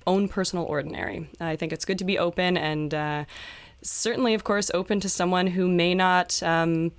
own 0.06 0.28
personal 0.28 0.64
ordinary. 0.64 1.28
I 1.40 1.56
think 1.56 1.72
it's 1.72 1.84
good 1.84 1.98
to 1.98 2.04
be 2.04 2.18
open 2.18 2.56
and 2.56 2.94
uh, 2.94 3.24
certainly, 3.82 4.34
of 4.34 4.44
course, 4.44 4.70
open 4.74 5.00
to 5.00 5.08
someone 5.08 5.48
who 5.48 5.68
may 5.68 5.94
not. 5.94 6.42
Um, 6.42 6.92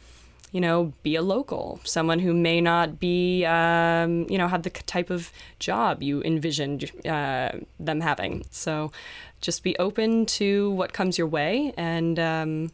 you 0.51 0.61
know, 0.61 0.93
be 1.03 1.17
a 1.17 1.21
local, 1.21 1.81
someone 1.83 2.19
who 2.19 2.33
may 2.33 2.61
not 2.61 2.97
be, 2.97 3.43
um, 3.43 4.25
you 4.29 4.37
know, 4.37 4.47
have 4.47 4.63
the 4.63 4.69
type 4.69 5.09
of 5.09 5.29
job 5.59 6.01
you 6.01 6.23
envisioned 6.23 6.89
uh, 7.05 7.51
them 7.77 7.99
having. 7.99 8.45
So 8.51 8.93
just 9.41 9.63
be 9.63 9.77
open 9.79 10.25
to 10.27 10.71
what 10.71 10.93
comes 10.93 11.17
your 11.17 11.27
way. 11.27 11.73
And 11.75 12.17
um, 12.19 12.71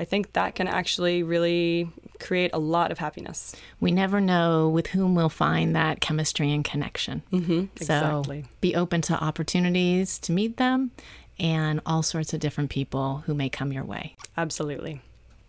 I 0.00 0.04
think 0.04 0.32
that 0.32 0.54
can 0.54 0.66
actually 0.66 1.22
really 1.22 1.90
create 2.18 2.52
a 2.54 2.58
lot 2.58 2.90
of 2.90 2.96
happiness. 2.96 3.54
We 3.80 3.92
never 3.92 4.18
know 4.18 4.66
with 4.66 4.86
whom 4.86 5.14
we'll 5.14 5.28
find 5.28 5.76
that 5.76 6.00
chemistry 6.00 6.50
and 6.52 6.64
connection. 6.64 7.22
Mm-hmm, 7.30 7.64
exactly. 7.76 8.42
So 8.44 8.48
be 8.62 8.74
open 8.74 9.02
to 9.02 9.22
opportunities 9.22 10.18
to 10.20 10.32
meet 10.32 10.56
them 10.56 10.92
and 11.38 11.82
all 11.84 12.02
sorts 12.02 12.32
of 12.32 12.40
different 12.40 12.70
people 12.70 13.24
who 13.26 13.34
may 13.34 13.50
come 13.50 13.74
your 13.74 13.84
way. 13.84 14.16
Absolutely. 14.38 15.02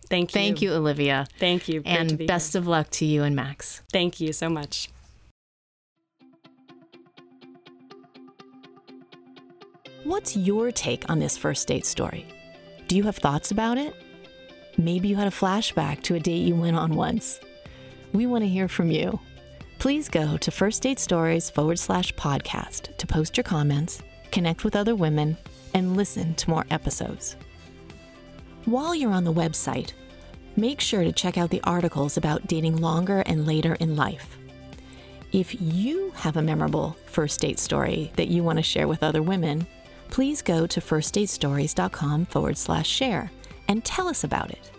Thank 0.09 0.31
you. 0.31 0.33
Thank 0.33 0.61
you, 0.61 0.73
Olivia. 0.73 1.27
Thank 1.39 1.69
you. 1.69 1.79
Great 1.79 1.97
and 1.97 2.27
best 2.27 2.51
here. 2.51 2.59
of 2.59 2.67
luck 2.67 2.89
to 2.91 3.05
you 3.05 3.23
and 3.23 3.33
Max. 3.33 3.81
Thank 3.93 4.19
you 4.19 4.33
so 4.33 4.49
much. 4.49 4.89
What's 10.03 10.35
your 10.35 10.73
take 10.73 11.09
on 11.09 11.19
this 11.19 11.37
first 11.37 11.69
date 11.69 11.85
story? 11.85 12.25
Do 12.89 12.97
you 12.97 13.03
have 13.03 13.15
thoughts 13.15 13.51
about 13.51 13.77
it? 13.77 13.93
Maybe 14.77 15.09
you 15.09 15.15
had 15.15 15.27
a 15.27 15.31
flashback 15.31 16.01
to 16.03 16.15
a 16.15 16.19
date 16.19 16.47
you 16.47 16.55
went 16.55 16.77
on 16.77 16.95
once. 16.95 17.39
We 18.13 18.25
want 18.25 18.43
to 18.43 18.47
hear 18.47 18.67
from 18.67 18.89
you. 18.89 19.19
Please 19.79 20.09
go 20.09 20.37
to 20.37 20.51
First 20.51 20.83
Date 20.83 20.99
Stories 20.99 21.49
forward 21.49 21.79
slash 21.79 22.13
podcast 22.13 22.95
to 22.97 23.07
post 23.07 23.35
your 23.35 23.43
comments, 23.43 24.01
connect 24.31 24.63
with 24.63 24.75
other 24.75 24.95
women, 24.95 25.37
and 25.73 25.97
listen 25.97 26.35
to 26.35 26.49
more 26.49 26.65
episodes. 26.69 27.35
While 28.65 28.95
you're 28.95 29.11
on 29.11 29.23
the 29.23 29.33
website, 29.33 29.93
make 30.55 30.79
sure 30.79 31.03
to 31.03 31.11
check 31.11 31.37
out 31.37 31.49
the 31.49 31.63
articles 31.63 32.17
about 32.17 32.47
dating 32.47 32.77
longer 32.77 33.23
and 33.25 33.47
later 33.47 33.75
in 33.75 33.95
life. 33.95 34.37
If 35.31 35.59
you 35.61 36.11
have 36.15 36.37
a 36.37 36.41
memorable 36.41 36.95
first 37.05 37.39
date 37.39 37.57
story 37.57 38.11
that 38.17 38.27
you 38.27 38.43
want 38.43 38.59
to 38.59 38.63
share 38.63 38.87
with 38.87 39.03
other 39.03 39.21
women, 39.21 39.65
please 40.09 40.41
go 40.41 40.67
to 40.67 40.81
firstdatestories.com 40.81 42.25
forward 42.25 42.57
slash 42.57 42.87
share 42.87 43.31
and 43.71 43.85
tell 43.85 44.07
us 44.09 44.23
about 44.23 44.51
it. 44.51 44.69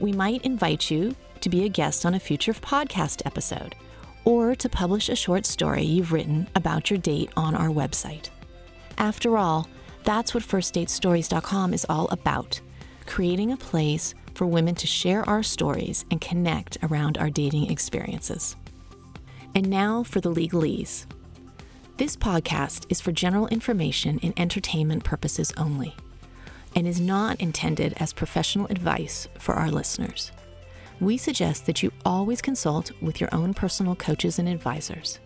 we 0.00 0.12
might 0.12 0.44
invite 0.44 0.92
you 0.92 1.14
to 1.40 1.48
be 1.48 1.64
a 1.64 1.68
guest 1.68 2.06
on 2.06 2.14
a 2.14 2.20
future 2.20 2.52
podcast 2.52 3.20
episode 3.26 3.74
or 4.24 4.54
to 4.54 4.68
publish 4.68 5.08
a 5.08 5.16
short 5.16 5.44
story 5.44 5.82
you've 5.82 6.12
written 6.12 6.46
about 6.54 6.88
your 6.88 6.98
date 7.00 7.30
on 7.36 7.56
our 7.56 7.68
website. 7.68 8.28
After 8.96 9.36
all, 9.36 9.68
that's 10.04 10.34
what 10.34 10.44
firstdatestories.com 10.44 11.74
is 11.74 11.84
all 11.88 12.06
about 12.08 12.60
creating 13.06 13.50
a 13.50 13.56
place 13.56 14.14
for 14.34 14.46
women 14.46 14.74
to 14.76 14.86
share 14.86 15.28
our 15.28 15.42
stories 15.42 16.04
and 16.10 16.20
connect 16.20 16.78
around 16.84 17.18
our 17.18 17.30
dating 17.30 17.70
experiences. 17.70 18.54
And 19.56 19.68
now 19.68 20.04
for 20.04 20.20
the 20.20 20.30
legalese. 20.32 21.06
This 21.96 22.16
podcast 22.16 22.86
is 22.88 23.00
for 23.00 23.10
general 23.10 23.48
information 23.48 24.20
and 24.22 24.32
entertainment 24.36 25.02
purposes 25.02 25.52
only 25.56 25.96
and 26.74 26.86
is 26.86 27.00
not 27.00 27.40
intended 27.40 27.94
as 27.96 28.12
professional 28.12 28.66
advice 28.66 29.28
for 29.38 29.54
our 29.54 29.70
listeners. 29.70 30.32
We 31.00 31.16
suggest 31.16 31.66
that 31.66 31.82
you 31.82 31.92
always 32.04 32.42
consult 32.42 32.90
with 33.00 33.20
your 33.20 33.30
own 33.32 33.54
personal 33.54 33.94
coaches 33.94 34.38
and 34.38 34.48
advisors. 34.48 35.20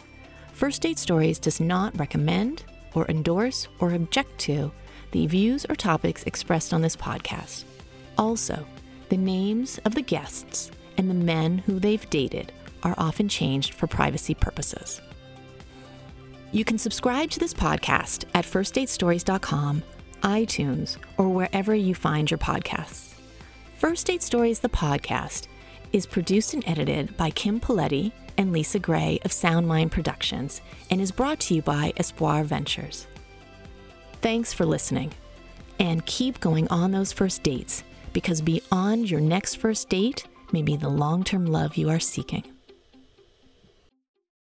First 0.52 0.83
Date 0.83 0.98
Stories 0.98 1.38
does 1.38 1.61
not 1.61 1.98
recommend 1.98 2.64
or 2.94 3.07
endorse 3.09 3.68
or 3.78 3.92
object 3.92 4.38
to 4.40 4.70
the 5.12 5.26
views 5.26 5.64
or 5.68 5.74
topics 5.74 6.24
expressed 6.24 6.74
on 6.74 6.83
this 6.83 6.96
podcast. 6.96 7.64
Also, 8.18 8.66
the 9.09 9.16
names 9.16 9.78
of 9.85 9.94
the 9.94 10.02
guests 10.02 10.70
and 10.96 11.09
the 11.09 11.14
men 11.14 11.59
who 11.59 11.78
they've 11.78 12.09
dated 12.11 12.52
are 12.83 12.94
often 12.98 13.28
changed 13.28 13.74
for 13.74 13.87
privacy 13.87 14.35
purposes. 14.35 15.00
You 16.50 16.64
can 16.64 16.78
subscribe 16.78 17.31
to 17.31 17.38
this 17.38 17.55
podcast 17.55 18.24
at 18.35 18.44
firstdatestories.com, 18.44 19.83
iTunes, 20.22 20.96
or 21.18 21.28
wherever 21.28 21.74
you 21.74 21.94
find 21.94 22.30
your 22.30 22.38
podcasts. 22.38 23.14
First 23.78 24.06
Date 24.06 24.22
Stories, 24.22 24.61
the 24.61 24.68
podcast, 24.68 25.48
is 25.92 26.06
produced 26.06 26.54
and 26.54 26.66
edited 26.66 27.16
by 27.16 27.30
Kim 27.30 27.61
Paletti 27.61 28.12
and 28.38 28.52
Lisa 28.52 28.78
Gray 28.78 29.18
of 29.24 29.30
Soundmind 29.30 29.90
Productions 29.90 30.61
and 30.90 31.00
is 31.00 31.12
brought 31.12 31.40
to 31.40 31.54
you 31.54 31.62
by 31.62 31.92
Espoir 31.96 32.44
Ventures. 32.44 33.06
Thanks 34.20 34.52
for 34.52 34.64
listening, 34.64 35.12
and 35.78 36.06
keep 36.06 36.40
going 36.40 36.68
on 36.68 36.92
those 36.92 37.12
first 37.12 37.42
dates 37.42 37.85
because 38.12 38.40
beyond 38.40 39.11
your 39.11 39.20
next 39.20 39.56
first 39.56 39.88
date 39.88 40.26
may 40.52 40.62
be 40.62 40.76
the 40.76 40.88
long 40.88 41.24
term 41.24 41.46
love 41.46 41.76
you 41.76 41.88
are 41.88 42.00
seeking. 42.00 42.44